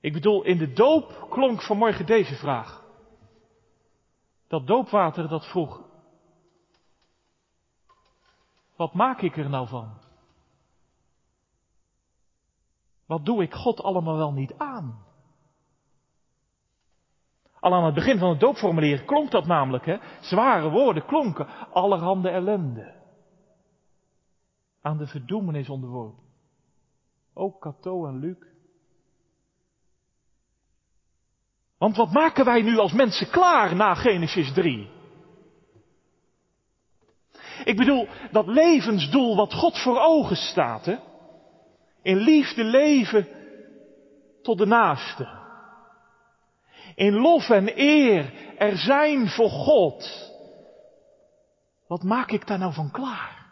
Ik 0.00 0.12
bedoel, 0.12 0.42
in 0.42 0.58
de 0.58 0.72
doop 0.72 1.26
klonk 1.30 1.62
vanmorgen 1.62 2.06
deze 2.06 2.34
vraag. 2.34 2.84
Dat 4.46 4.66
doopwater 4.66 5.28
dat 5.28 5.46
vroeg. 5.46 5.84
Wat 8.76 8.94
maak 8.94 9.20
ik 9.20 9.36
er 9.36 9.50
nou 9.50 9.68
van? 9.68 9.98
Wat 13.06 13.24
doe 13.24 13.42
ik 13.42 13.54
God 13.54 13.82
allemaal 13.82 14.16
wel 14.16 14.32
niet 14.32 14.54
aan? 14.56 15.05
Al 17.66 17.74
aan 17.74 17.84
het 17.84 17.94
begin 17.94 18.18
van 18.18 18.28
het 18.28 18.40
doopformulier 18.40 19.04
klonk 19.04 19.30
dat 19.30 19.46
namelijk, 19.46 19.86
hè? 19.86 19.96
Zware 20.20 20.70
woorden 20.70 21.06
klonken, 21.06 21.46
allerhande 21.72 22.28
ellende. 22.28 22.94
Aan 24.82 24.98
de 24.98 25.06
verdoemenis 25.06 25.68
onderworpen. 25.68 26.24
Ook 27.34 27.60
Cato 27.60 28.06
en 28.06 28.18
Luc. 28.18 28.36
Want 31.78 31.96
wat 31.96 32.12
maken 32.12 32.44
wij 32.44 32.62
nu 32.62 32.78
als 32.78 32.92
mensen 32.92 33.30
klaar 33.30 33.76
na 33.76 33.94
Genesis 33.94 34.52
3? 34.52 34.90
Ik 37.64 37.76
bedoel, 37.76 38.08
dat 38.30 38.46
levensdoel 38.46 39.36
wat 39.36 39.54
God 39.54 39.82
voor 39.82 39.98
ogen 39.98 40.36
staat, 40.36 40.84
hè? 40.84 40.96
In 42.02 42.16
liefde 42.16 42.64
leven 42.64 43.28
tot 44.42 44.58
de 44.58 44.66
naaste. 44.66 45.45
In 46.96 47.14
lof 47.14 47.48
en 47.48 47.78
eer 47.78 48.32
er 48.58 48.76
zijn 48.76 49.28
voor 49.28 49.50
God. 49.50 50.30
Wat 51.86 52.02
maak 52.02 52.30
ik 52.30 52.46
daar 52.46 52.58
nou 52.58 52.72
van 52.72 52.90
klaar? 52.90 53.46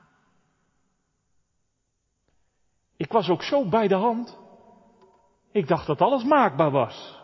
Ik 2.96 3.12
was 3.12 3.28
ook 3.28 3.42
zo 3.42 3.68
bij 3.68 3.88
de 3.88 3.94
hand. 3.94 4.38
Ik 5.52 5.68
dacht 5.68 5.87
dat 5.87 6.00
alles 6.00 6.24
maakbaar 6.24 6.70
was. 6.70 7.22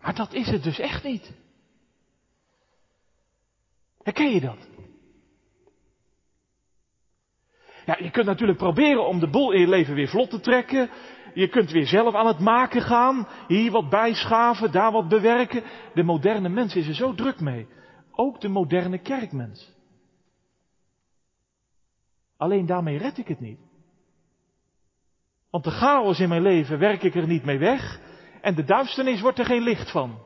Maar 0.00 0.14
dat 0.14 0.32
is 0.32 0.46
het 0.46 0.62
dus 0.62 0.78
echt 0.78 1.04
niet. 1.04 1.32
Herken 4.02 4.30
je 4.30 4.40
dat? 4.40 4.68
Ja, 7.86 7.96
je 7.98 8.10
kunt 8.10 8.26
natuurlijk 8.26 8.58
proberen 8.58 9.06
om 9.06 9.20
de 9.20 9.28
boel 9.28 9.52
in 9.52 9.60
je 9.60 9.68
leven 9.68 9.94
weer 9.94 10.08
vlot 10.08 10.30
te 10.30 10.40
trekken. 10.40 10.90
Je 11.34 11.48
kunt 11.48 11.70
weer 11.70 11.86
zelf 11.86 12.14
aan 12.14 12.26
het 12.26 12.38
maken 12.38 12.82
gaan. 12.82 13.28
Hier 13.48 13.70
wat 13.70 13.90
bijschaven, 13.90 14.72
daar 14.72 14.92
wat 14.92 15.08
bewerken. 15.08 15.62
De 15.94 16.02
moderne 16.02 16.48
mens 16.48 16.76
is 16.76 16.88
er 16.88 16.94
zo 16.94 17.14
druk 17.14 17.40
mee. 17.40 17.66
Ook 18.12 18.40
de 18.40 18.48
moderne 18.48 18.98
kerkmens. 18.98 19.72
Alleen 22.36 22.66
daarmee 22.66 22.98
red 22.98 23.18
ik 23.18 23.28
het 23.28 23.40
niet. 23.40 23.58
Want 25.50 25.64
de 25.64 25.70
chaos 25.70 26.20
in 26.20 26.28
mijn 26.28 26.42
leven 26.42 26.78
werk 26.78 27.02
ik 27.02 27.14
er 27.14 27.26
niet 27.26 27.44
mee 27.44 27.58
weg. 27.58 28.00
En 28.40 28.54
de 28.54 28.64
duisternis 28.64 29.20
wordt 29.20 29.38
er 29.38 29.44
geen 29.44 29.62
licht 29.62 29.90
van. 29.90 30.22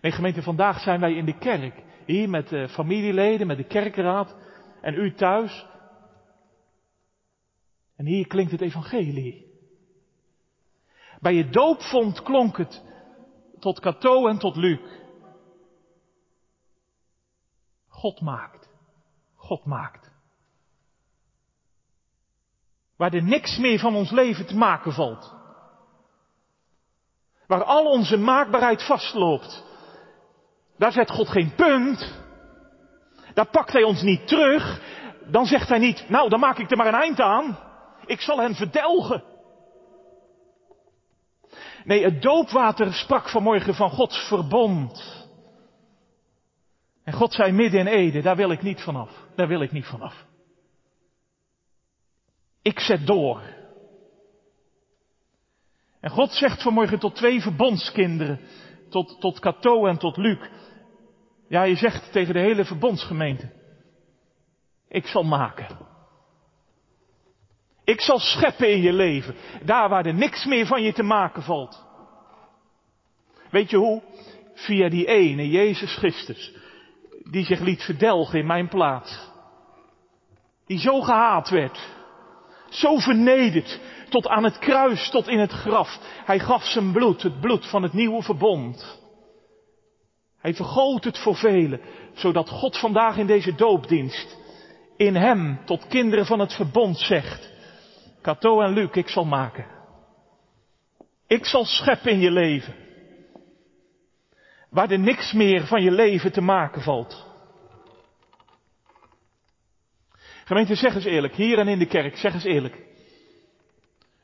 Nee, 0.00 0.12
gemeente, 0.12 0.42
vandaag 0.42 0.80
zijn 0.80 1.00
wij 1.00 1.14
in 1.14 1.24
de 1.24 1.38
kerk. 1.38 1.82
Hier 2.06 2.28
met 2.28 2.48
de 2.48 2.68
familieleden, 2.68 3.46
met 3.46 3.56
de 3.56 3.66
kerkraad. 3.66 4.36
En 4.80 4.94
u 4.94 5.14
thuis. 5.14 5.66
En 7.96 8.06
hier 8.06 8.26
klinkt 8.26 8.52
het 8.52 8.60
evangelie. 8.60 9.46
Bij 11.20 11.34
je 11.34 11.48
doopvond 11.48 12.22
klonk 12.22 12.56
het 12.56 12.82
tot 13.58 13.80
Cato 13.80 14.26
en 14.26 14.38
tot 14.38 14.56
Luc. 14.56 14.80
God 17.88 18.20
maakt. 18.20 18.68
God 19.34 19.64
maakt. 19.64 20.10
Waar 22.96 23.12
er 23.12 23.22
niks 23.22 23.58
meer 23.58 23.78
van 23.78 23.94
ons 23.94 24.10
leven 24.10 24.46
te 24.46 24.56
maken 24.56 24.92
valt. 24.92 25.34
Waar 27.46 27.64
al 27.64 27.84
onze 27.84 28.16
maakbaarheid 28.16 28.86
vastloopt. 28.86 29.64
Daar 30.78 30.92
zet 30.92 31.10
God 31.10 31.28
geen 31.28 31.54
punt. 31.54 32.14
Daar 33.34 33.50
pakt 33.50 33.72
Hij 33.72 33.82
ons 33.82 34.02
niet 34.02 34.28
terug. 34.28 34.80
Dan 35.30 35.46
zegt 35.46 35.68
Hij 35.68 35.78
niet, 35.78 36.08
nou 36.08 36.28
dan 36.28 36.40
maak 36.40 36.58
ik 36.58 36.70
er 36.70 36.76
maar 36.76 36.86
een 36.86 36.94
eind 36.94 37.20
aan. 37.20 37.65
Ik 38.06 38.20
zal 38.20 38.38
hen 38.38 38.54
verdelgen. 38.54 39.24
Nee, 41.84 42.04
het 42.04 42.22
doopwater 42.22 42.92
sprak 42.92 43.28
vanmorgen 43.28 43.74
van 43.74 43.90
Gods 43.90 44.28
verbond. 44.28 45.24
En 47.04 47.12
God 47.12 47.32
zei 47.32 47.52
midden 47.52 47.80
in 47.80 47.86
Ede, 47.86 48.22
daar 48.22 48.36
wil 48.36 48.50
ik 48.50 48.62
niet 48.62 48.80
vanaf. 48.80 49.10
Daar 49.34 49.48
wil 49.48 49.60
ik 49.60 49.72
niet 49.72 49.86
vanaf. 49.86 50.24
Ik 52.62 52.80
zet 52.80 53.06
door. 53.06 53.42
En 56.00 56.10
God 56.10 56.32
zegt 56.32 56.62
vanmorgen 56.62 56.98
tot 56.98 57.14
twee 57.14 57.40
verbondskinderen, 57.40 58.40
tot, 58.88 59.20
tot 59.20 59.38
Cato 59.38 59.86
en 59.86 59.98
tot 59.98 60.16
Luc. 60.16 60.38
Ja, 61.48 61.62
je 61.62 61.76
zegt 61.76 62.12
tegen 62.12 62.34
de 62.34 62.40
hele 62.40 62.64
verbondsgemeente, 62.64 63.52
ik 64.88 65.06
zal 65.06 65.22
maken. 65.22 65.94
Ik 67.86 68.00
zal 68.00 68.18
scheppen 68.18 68.72
in 68.72 68.80
je 68.80 68.92
leven, 68.92 69.34
daar 69.64 69.88
waar 69.88 70.06
er 70.06 70.14
niks 70.14 70.44
meer 70.44 70.66
van 70.66 70.82
je 70.82 70.92
te 70.92 71.02
maken 71.02 71.42
valt. 71.42 71.84
Weet 73.50 73.70
je 73.70 73.76
hoe? 73.76 74.02
Via 74.54 74.88
die 74.88 75.06
ene, 75.06 75.48
Jezus 75.48 75.94
Christus, 75.96 76.54
die 77.30 77.44
zich 77.44 77.60
liet 77.60 77.82
verdelgen 77.82 78.38
in 78.38 78.46
mijn 78.46 78.68
plaats. 78.68 79.30
Die 80.66 80.78
zo 80.78 81.00
gehaat 81.00 81.48
werd, 81.48 81.78
zo 82.68 82.98
vernederd, 82.98 83.80
tot 84.08 84.28
aan 84.28 84.44
het 84.44 84.58
kruis, 84.58 85.10
tot 85.10 85.28
in 85.28 85.38
het 85.38 85.52
graf. 85.52 85.98
Hij 86.24 86.38
gaf 86.38 86.64
zijn 86.64 86.92
bloed, 86.92 87.22
het 87.22 87.40
bloed 87.40 87.66
van 87.66 87.82
het 87.82 87.92
nieuwe 87.92 88.22
verbond. 88.22 89.00
Hij 90.38 90.54
vergoot 90.54 91.04
het 91.04 91.18
voor 91.18 91.36
velen, 91.36 91.80
zodat 92.14 92.48
God 92.48 92.78
vandaag 92.78 93.16
in 93.16 93.26
deze 93.26 93.54
doopdienst 93.54 94.36
in 94.96 95.16
hem 95.16 95.58
tot 95.64 95.86
kinderen 95.86 96.26
van 96.26 96.38
het 96.38 96.52
verbond 96.52 96.98
zegt, 96.98 97.54
Cato 98.26 98.60
en 98.60 98.72
Luc, 98.72 98.90
ik 98.92 99.08
zal 99.08 99.24
maken. 99.24 99.66
Ik 101.26 101.44
zal 101.44 101.64
scheppen 101.64 102.10
in 102.10 102.18
je 102.18 102.30
leven. 102.30 102.74
Waar 104.70 104.90
er 104.90 104.98
niks 104.98 105.32
meer 105.32 105.66
van 105.66 105.82
je 105.82 105.90
leven 105.90 106.32
te 106.32 106.40
maken 106.40 106.82
valt. 106.82 107.26
Gemeente, 110.44 110.74
zeg 110.74 110.94
eens 110.94 111.04
eerlijk, 111.04 111.34
hier 111.34 111.58
en 111.58 111.68
in 111.68 111.78
de 111.78 111.86
kerk, 111.86 112.16
zeg 112.16 112.34
eens 112.34 112.44
eerlijk. 112.44 112.76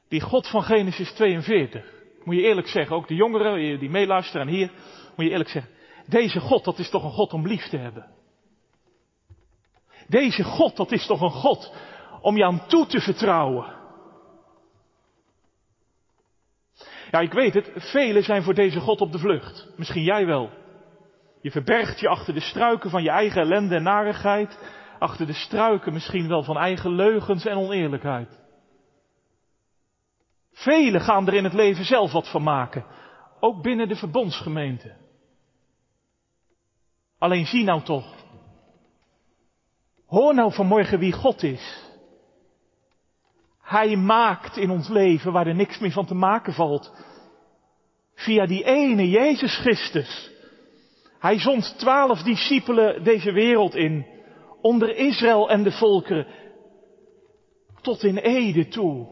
Die 0.09 0.21
God 0.21 0.49
van 0.49 0.63
Genesis 0.63 1.13
42, 1.13 1.93
moet 2.25 2.37
je 2.37 2.43
eerlijk 2.43 2.69
zeggen, 2.69 2.97
ook 2.97 3.09
de 3.09 3.15
jongeren 3.15 3.79
die 3.79 3.91
meeluisteren 3.91 4.47
en 4.47 4.53
hier, 4.53 4.71
moet 5.17 5.27
je 5.27 5.31
eerlijk 5.31 5.51
zeggen. 5.51 5.73
Deze 6.07 6.41
God, 6.41 6.65
dat 6.65 6.79
is 6.79 6.91
toch 6.91 7.05
een 7.05 7.11
God 7.11 7.33
om 7.33 7.47
lief 7.47 7.69
te 7.69 7.77
hebben. 7.77 8.07
Deze 10.09 10.45
God, 10.45 10.77
dat 10.77 10.93
is 10.93 11.07
toch 11.07 11.21
een 11.21 11.31
God 11.31 11.73
om 12.21 12.37
je 12.37 12.45
aan 12.45 12.67
toe 12.67 12.87
te 12.87 13.01
vertrouwen. 13.01 13.81
Ja, 17.13 17.21
ik 17.21 17.33
weet 17.33 17.55
het, 17.55 17.71
velen 17.75 18.23
zijn 18.23 18.43
voor 18.43 18.55
deze 18.55 18.81
God 18.81 19.01
op 19.01 19.13
de 19.13 19.19
vlucht. 19.19 19.69
Misschien 19.77 20.03
jij 20.03 20.27
wel. 20.27 20.51
Je 21.41 21.51
verbergt 21.51 22.01
je 22.01 22.09
achter 22.09 22.35
de 22.35 22.41
struiken 22.41 22.91
van 22.91 23.03
je 23.03 23.11
eigen 23.11 23.41
ellende 23.41 23.75
en 23.75 23.83
narigheid. 23.83 24.59
Achter 24.99 25.27
de 25.27 25.33
struiken 25.33 25.93
misschien 25.93 26.29
wel 26.29 26.43
van 26.43 26.57
eigen 26.57 26.95
leugens 26.95 27.47
en 27.47 27.57
oneerlijkheid. 27.57 28.41
Velen 30.53 31.01
gaan 31.01 31.27
er 31.27 31.35
in 31.35 31.45
het 31.45 31.53
leven 31.53 31.85
zelf 31.85 32.13
wat 32.13 32.31
van 32.31 32.43
maken. 32.43 32.87
Ook 33.41 33.63
binnen 33.63 33.89
de 33.89 33.97
verbondsgemeente. 33.97 34.97
Alleen 37.19 37.47
zie 37.47 37.65
nou 37.65 37.83
toch. 37.83 38.15
Hoor 40.07 40.35
nou 40.35 40.53
vanmorgen 40.53 40.99
wie 40.99 41.13
God 41.13 41.43
is. 41.43 41.92
Hij 43.73 43.97
maakt 43.97 44.57
in 44.57 44.71
ons 44.71 44.89
leven 44.89 45.33
waar 45.33 45.47
er 45.47 45.55
niks 45.55 45.79
meer 45.79 45.93
van 45.93 46.07
te 46.07 46.15
maken 46.15 46.53
valt. 46.53 46.93
Via 48.15 48.47
die 48.47 48.65
ene 48.65 49.09
Jezus 49.09 49.57
Christus. 49.57 50.31
Hij 51.19 51.39
zond 51.39 51.79
twaalf 51.79 52.23
discipelen 52.23 53.05
deze 53.05 53.33
wereld 53.33 53.75
in. 53.75 54.07
Onder 54.61 54.97
Israël 54.97 55.51
en 55.51 55.63
de 55.63 55.71
volkeren. 55.71 56.27
Tot 57.81 58.03
in 58.03 58.17
Ede 58.17 58.69
toe. 58.69 59.07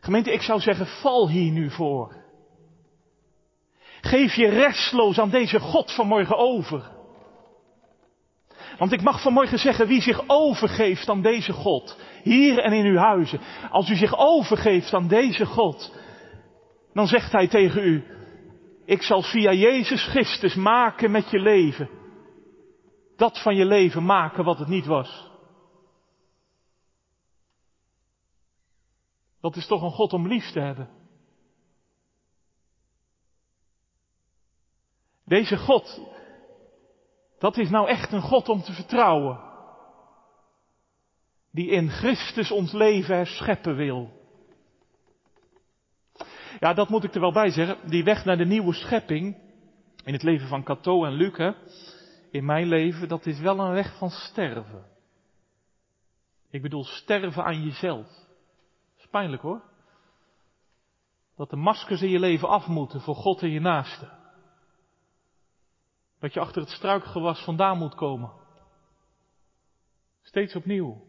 Gemeente, 0.00 0.32
ik 0.32 0.42
zou 0.42 0.60
zeggen, 0.60 0.86
val 0.86 1.28
hier 1.28 1.52
nu 1.52 1.70
voor. 1.70 2.14
Geef 4.00 4.34
je 4.34 4.48
restloos 4.48 5.18
aan 5.18 5.30
deze 5.30 5.60
God 5.60 5.94
vanmorgen 5.94 6.36
over. 6.36 6.91
Want 8.78 8.92
ik 8.92 9.02
mag 9.02 9.22
vanmorgen 9.22 9.58
zeggen, 9.58 9.86
wie 9.86 10.00
zich 10.00 10.24
overgeeft 10.26 11.08
aan 11.08 11.22
deze 11.22 11.52
God, 11.52 11.98
hier 12.22 12.58
en 12.58 12.72
in 12.72 12.84
uw 12.84 12.96
huizen, 12.96 13.40
als 13.70 13.88
u 13.88 13.96
zich 13.96 14.16
overgeeft 14.16 14.94
aan 14.94 15.08
deze 15.08 15.46
God, 15.46 15.94
dan 16.92 17.06
zegt 17.06 17.32
Hij 17.32 17.48
tegen 17.48 17.84
u, 17.84 18.04
ik 18.84 19.02
zal 19.02 19.22
via 19.22 19.52
Jezus 19.52 20.04
Christus 20.04 20.54
maken 20.54 21.10
met 21.10 21.30
je 21.30 21.38
leven. 21.38 21.90
Dat 23.16 23.42
van 23.42 23.56
je 23.56 23.64
leven 23.64 24.04
maken 24.04 24.44
wat 24.44 24.58
het 24.58 24.68
niet 24.68 24.86
was. 24.86 25.30
Dat 29.40 29.56
is 29.56 29.66
toch 29.66 29.82
een 29.82 29.90
God 29.90 30.12
om 30.12 30.28
lief 30.28 30.50
te 30.50 30.60
hebben. 30.60 30.88
Deze 35.24 35.56
God, 35.56 36.00
dat 37.42 37.56
is 37.56 37.70
nou 37.70 37.88
echt 37.88 38.12
een 38.12 38.22
God 38.22 38.48
om 38.48 38.62
te 38.62 38.72
vertrouwen. 38.72 39.40
Die 41.50 41.68
in 41.68 41.88
Christus 41.90 42.50
ons 42.50 42.72
leven 42.72 43.16
herscheppen 43.16 43.76
wil. 43.76 44.10
Ja, 46.60 46.74
dat 46.74 46.88
moet 46.88 47.04
ik 47.04 47.14
er 47.14 47.20
wel 47.20 47.32
bij 47.32 47.50
zeggen. 47.50 47.90
Die 47.90 48.04
weg 48.04 48.24
naar 48.24 48.36
de 48.36 48.44
nieuwe 48.44 48.74
schepping, 48.74 49.36
in 50.04 50.12
het 50.12 50.22
leven 50.22 50.48
van 50.48 50.62
Cato 50.62 51.04
en 51.04 51.12
Luc, 51.12 51.54
in 52.30 52.44
mijn 52.44 52.66
leven, 52.66 53.08
dat 53.08 53.26
is 53.26 53.40
wel 53.40 53.58
een 53.58 53.72
weg 53.72 53.98
van 53.98 54.10
sterven. 54.10 54.84
Ik 56.50 56.62
bedoel 56.62 56.84
sterven 56.84 57.44
aan 57.44 57.62
jezelf. 57.62 58.06
Dat 58.06 58.98
is 58.98 59.06
pijnlijk 59.10 59.42
hoor. 59.42 59.62
Dat 61.36 61.50
de 61.50 61.56
maskers 61.56 62.02
in 62.02 62.10
je 62.10 62.20
leven 62.20 62.48
af 62.48 62.66
moeten 62.66 63.00
voor 63.00 63.16
God 63.16 63.42
en 63.42 63.50
je 63.50 63.60
naaste. 63.60 64.21
Dat 66.22 66.34
je 66.34 66.40
achter 66.40 66.62
het 66.62 66.70
struikgewas 66.70 67.44
vandaan 67.44 67.78
moet 67.78 67.94
komen. 67.94 68.32
Steeds 70.20 70.56
opnieuw. 70.56 71.06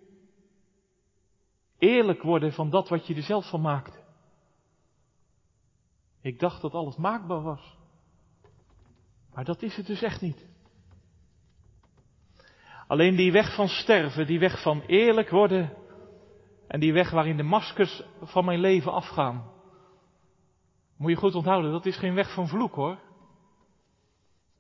Eerlijk 1.78 2.22
worden 2.22 2.54
van 2.54 2.70
dat 2.70 2.90
wat 2.90 3.08
je 3.08 3.16
er 3.16 3.22
zelf 3.22 3.50
van 3.50 3.62
maakte. 3.62 4.04
Ik 6.22 6.40
dacht 6.40 6.62
dat 6.62 6.74
alles 6.74 6.96
maakbaar 6.96 7.42
was. 7.42 7.78
Maar 9.34 9.44
dat 9.44 9.62
is 9.62 9.76
het 9.76 9.86
dus 9.86 10.02
echt 10.02 10.22
niet. 10.22 10.48
Alleen 12.88 13.16
die 13.16 13.32
weg 13.32 13.56
van 13.56 13.68
sterven, 13.68 14.28
die 14.28 14.40
weg 14.40 14.62
van 14.62 14.82
eerlijk 14.82 15.30
worden 15.30 15.74
en 16.68 16.80
die 16.80 16.94
weg 16.94 17.10
waarin 17.10 17.38
de 17.38 17.44
maskers 17.44 18.04
van 18.22 18.46
mijn 18.46 18.60
leven 18.60 18.92
afgaan. 18.92 19.52
Moet 20.98 21.10
je 21.10 21.18
goed 21.18 21.36
onthouden, 21.36 21.72
dat 21.72 21.86
is 21.86 21.98
geen 21.98 22.14
weg 22.14 22.34
van 22.34 22.48
vloek 22.48 22.76
hoor. 22.76 23.12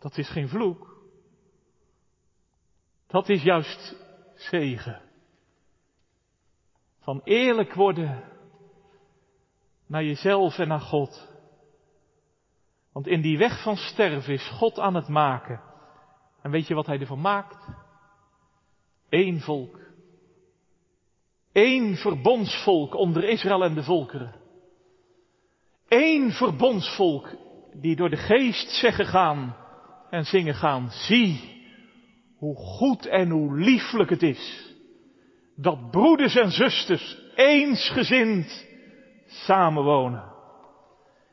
Dat 0.03 0.17
is 0.17 0.29
geen 0.29 0.49
vloek. 0.49 0.97
Dat 3.07 3.29
is 3.29 3.43
juist 3.43 3.95
zegen. 4.35 5.01
Van 6.99 7.21
eerlijk 7.23 7.73
worden 7.73 8.23
naar 9.87 10.03
jezelf 10.03 10.57
en 10.57 10.67
naar 10.67 10.79
God. 10.79 11.31
Want 12.91 13.07
in 13.07 13.21
die 13.21 13.37
weg 13.37 13.63
van 13.63 13.75
sterven 13.75 14.33
is 14.33 14.49
God 14.49 14.79
aan 14.79 14.95
het 14.95 15.07
maken. 15.07 15.61
En 16.41 16.51
weet 16.51 16.67
je 16.67 16.73
wat 16.73 16.85
hij 16.85 16.99
ervan 16.99 17.21
maakt? 17.21 17.67
Eén 19.09 19.39
volk. 19.39 19.79
Eén 21.51 21.95
verbondsvolk 21.95 22.95
onder 22.95 23.23
Israël 23.23 23.63
en 23.63 23.73
de 23.73 23.83
volkeren. 23.83 24.35
Eén 25.87 26.31
verbondsvolk 26.31 27.35
die 27.73 27.95
door 27.95 28.09
de 28.09 28.17
geest 28.17 28.69
zeggen 28.69 29.05
gaan 29.05 29.61
en 30.13 30.25
zingen 30.25 30.55
gaan. 30.55 30.89
Zie 30.91 31.61
hoe 32.37 32.55
goed 32.55 33.05
en 33.05 33.29
hoe 33.29 33.57
lieflijk 33.57 34.09
het 34.09 34.23
is 34.23 34.71
dat 35.55 35.91
broeders 35.91 36.35
en 36.35 36.51
zusters 36.51 37.17
eensgezind 37.35 38.67
samenwonen. 39.25 40.31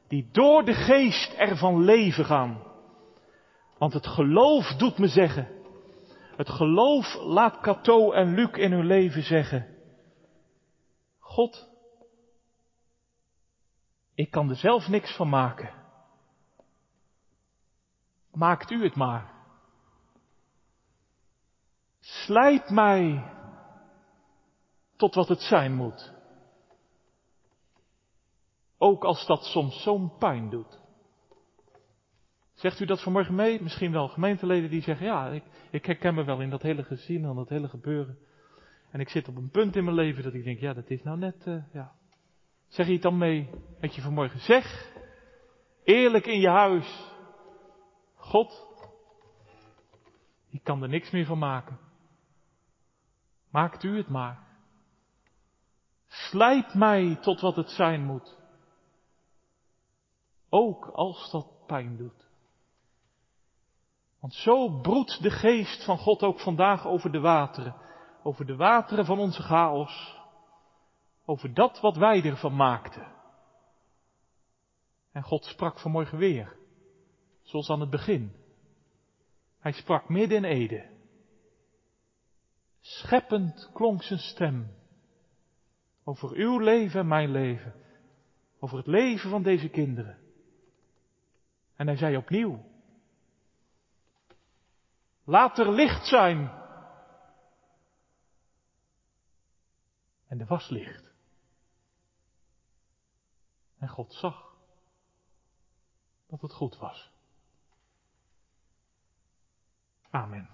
Die 0.09 0.29
door 0.33 0.65
de 0.65 0.75
geest 0.75 1.33
ervan 1.33 1.85
leven 1.85 2.25
gaan. 2.25 2.63
Want 3.79 3.93
het 3.93 4.07
geloof 4.07 4.67
doet 4.67 4.99
me 4.99 5.09
zeggen. 5.09 5.49
Het 6.37 6.49
geloof 6.49 7.15
laat 7.15 7.61
Cato 7.61 8.13
en 8.13 8.35
Luc 8.35 8.51
in 8.53 8.73
hun 8.73 8.87
leven 8.87 9.23
zeggen. 9.23 9.67
God, 11.19 11.69
ik 14.15 14.31
kan 14.31 14.51
er 14.51 14.57
zelf 14.57 14.89
niks 14.89 15.17
van 15.17 15.29
maken. 15.29 15.80
Maakt 18.33 18.71
u 18.71 18.83
het 18.83 18.95
maar. 18.95 19.33
Slijt 21.99 22.71
mij 22.71 23.33
tot 24.97 25.15
wat 25.15 25.29
het 25.29 25.41
zijn 25.41 25.75
moet. 25.75 26.13
Ook 28.79 29.05
als 29.05 29.27
dat 29.27 29.45
soms 29.45 29.83
zo'n 29.83 30.17
pijn 30.19 30.51
doet. 30.51 30.81
Zegt 32.55 32.81
u 32.81 32.85
dat 32.85 33.03
vanmorgen 33.03 33.35
mee? 33.35 33.63
Misschien 33.63 33.93
wel 33.93 34.09
gemeenteleden 34.09 34.71
die 34.71 34.83
zeggen, 34.83 35.07
ja, 35.07 35.29
ik, 35.29 35.45
ik 35.71 35.87
herken 35.87 36.15
me 36.15 36.25
wel 36.25 36.41
in 36.41 36.51
dat 36.51 36.63
hele 36.63 36.83
gezin 36.83 37.25
en 37.25 37.35
dat 37.35 37.49
hele 37.49 37.69
gebeuren. 37.69 38.19
En 38.91 39.01
ik 39.01 39.09
zit 39.09 39.29
op 39.29 39.37
een 39.37 39.51
punt 39.51 39.77
in 39.77 39.85
mijn 39.85 39.97
leven 39.97 40.23
dat 40.23 40.35
ik 40.35 40.45
denk, 40.45 40.59
ja, 40.59 40.73
dat 40.73 40.91
is 40.91 41.03
nou 41.03 41.19
net, 41.19 41.47
uh, 41.47 41.63
ja. 41.73 41.93
Zeg 42.69 42.87
je 42.87 42.93
het 42.93 43.03
dan 43.03 43.19
mee 43.19 43.51
met 43.81 43.95
je 43.95 44.03
vanmorgen? 44.03 44.41
Zeg, 44.41 44.93
eerlijk 45.85 46.27
in 46.27 46.41
je 46.41 46.49
huis, 46.49 47.10
God, 48.31 48.67
ik 50.49 50.65
kan 50.65 50.83
er 50.83 50.89
niks 50.89 51.11
meer 51.11 51.27
van 51.27 51.39
maken. 51.39 51.79
Maakt 53.51 53.83
u 53.83 53.97
het 53.97 54.09
maar. 54.09 54.47
Slijt 56.07 56.75
mij 56.75 57.19
tot 57.21 57.41
wat 57.41 57.57
het 57.57 57.71
zijn 57.71 58.05
moet. 58.05 58.39
Ook 60.49 60.87
als 60.87 61.31
dat 61.31 61.67
pijn 61.67 61.97
doet. 61.97 62.29
Want 64.21 64.35
zo 64.35 64.81
broedt 64.81 65.23
de 65.23 65.31
geest 65.31 65.85
van 65.85 65.99
God 65.99 66.23
ook 66.23 66.41
vandaag 66.41 66.87
over 66.87 67.13
de 67.13 67.21
wateren. 67.21 67.75
Over 68.23 68.47
de 68.47 68.57
wateren 68.57 69.05
van 69.05 69.19
onze 69.19 69.43
chaos. 69.43 70.19
Over 71.25 71.55
dat 71.55 71.81
wat 71.81 71.97
wij 71.97 72.25
ervan 72.25 72.57
maakten. 72.57 73.13
En 75.13 75.23
God 75.23 75.45
sprak 75.45 75.79
vanmorgen 75.79 76.19
weer. 76.19 76.59
Zoals 77.51 77.71
aan 77.71 77.81
het 77.81 77.91
begin. 77.91 78.33
Hij 79.59 79.73
sprak 79.73 80.09
midden 80.09 80.37
in 80.37 80.45
Ede. 80.45 80.91
Scheppend 82.81 83.71
klonk 83.73 84.03
zijn 84.03 84.19
stem. 84.19 84.75
Over 86.05 86.31
uw 86.33 86.59
leven 86.59 87.01
en 87.01 87.07
mijn 87.07 87.31
leven. 87.31 87.75
Over 88.59 88.77
het 88.77 88.87
leven 88.87 89.31
van 89.31 89.43
deze 89.43 89.69
kinderen. 89.69 90.19
En 91.77 91.87
hij 91.87 91.97
zei 91.97 92.17
opnieuw. 92.17 92.65
Laat 95.25 95.59
er 95.59 95.73
licht 95.73 96.07
zijn. 96.07 96.51
En 100.27 100.41
er 100.41 100.47
was 100.47 100.69
licht. 100.69 101.13
En 103.79 103.89
God 103.89 104.13
zag 104.13 104.57
dat 106.27 106.41
het 106.41 106.53
goed 106.53 106.77
was. 106.77 107.11
Amen. 110.15 110.49